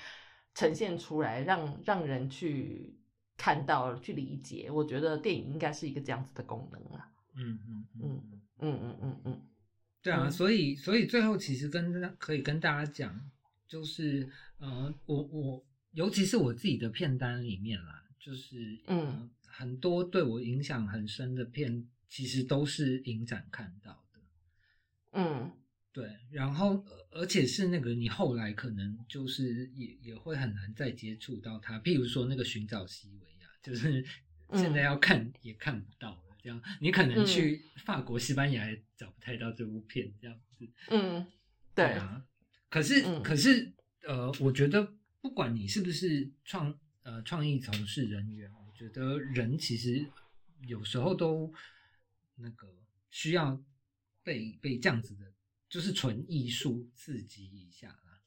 [0.55, 2.95] 呈现出来，让让人去
[3.37, 4.71] 看到、去理解。
[4.71, 7.11] 我觉得电影应该是一个这样子的功能啊。
[7.35, 8.23] 嗯嗯嗯
[8.59, 9.41] 嗯嗯，嗯嗯
[10.03, 13.19] 对啊，嗯所以所以最后其实跟大可以跟大家讲，
[13.67, 24.21] 就是呃，我我尤其是我自己的片单里面啦，就是嗯呃很多对我影响很深的片，其实都是影展看到的。
[25.15, 25.51] 嗯
[25.91, 34.05] 对，然后呃而且是那个你后来可能就是也也会很难再接触到它，譬如说那个寻找西维亚，就是
[34.53, 40.69] 现在嗯要看也看不到了，这样你可能嗯去法国、西班牙也找不太到这部片，这样子。
[40.91, 41.27] 嗯，
[41.75, 42.25] 对，啊，
[42.71, 43.73] 可是、嗯可是
[44.05, 50.07] 呃，我觉得不管你是不是创呃创意从事人员，我觉得人其实
[50.69, 51.53] 有时候都
[52.37, 52.69] 那个
[53.11, 53.61] 需要
[54.23, 55.33] 被被这样子的，
[55.69, 58.21] 就是纯艺术刺激一下啦。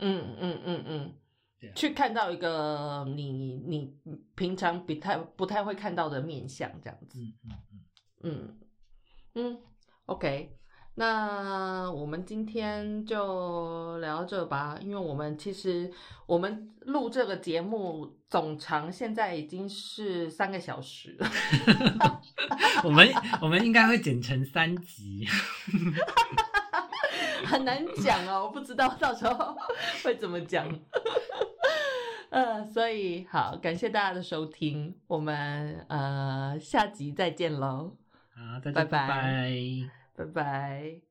[0.00, 1.14] 嗯嗯嗯嗯，
[1.60, 3.96] 对啊，去看到一个你你
[4.34, 7.20] 平常不太不太会看到的面相，这样子。
[7.20, 7.84] 嗯嗯嗯，
[8.22, 8.58] 嗯
[9.34, 9.62] 嗯
[10.06, 10.57] ，OK，
[10.98, 15.88] 那我们今天就聊到这吧，因为我们其实
[16.26, 21.30] 我们录这个节目总长现在已经是三个小时了。
[22.82, 23.08] 我们
[23.40, 25.24] 我们应该会剪成三集。
[27.46, 29.56] 很难讲哦，我不知道到时候
[30.02, 30.66] 会怎么讲。
[32.30, 37.96] 呃，所以好，感谢大家的收听，我们呃下集再见喽，
[38.34, 41.07] 好，大家拜拜拜拜拜拜。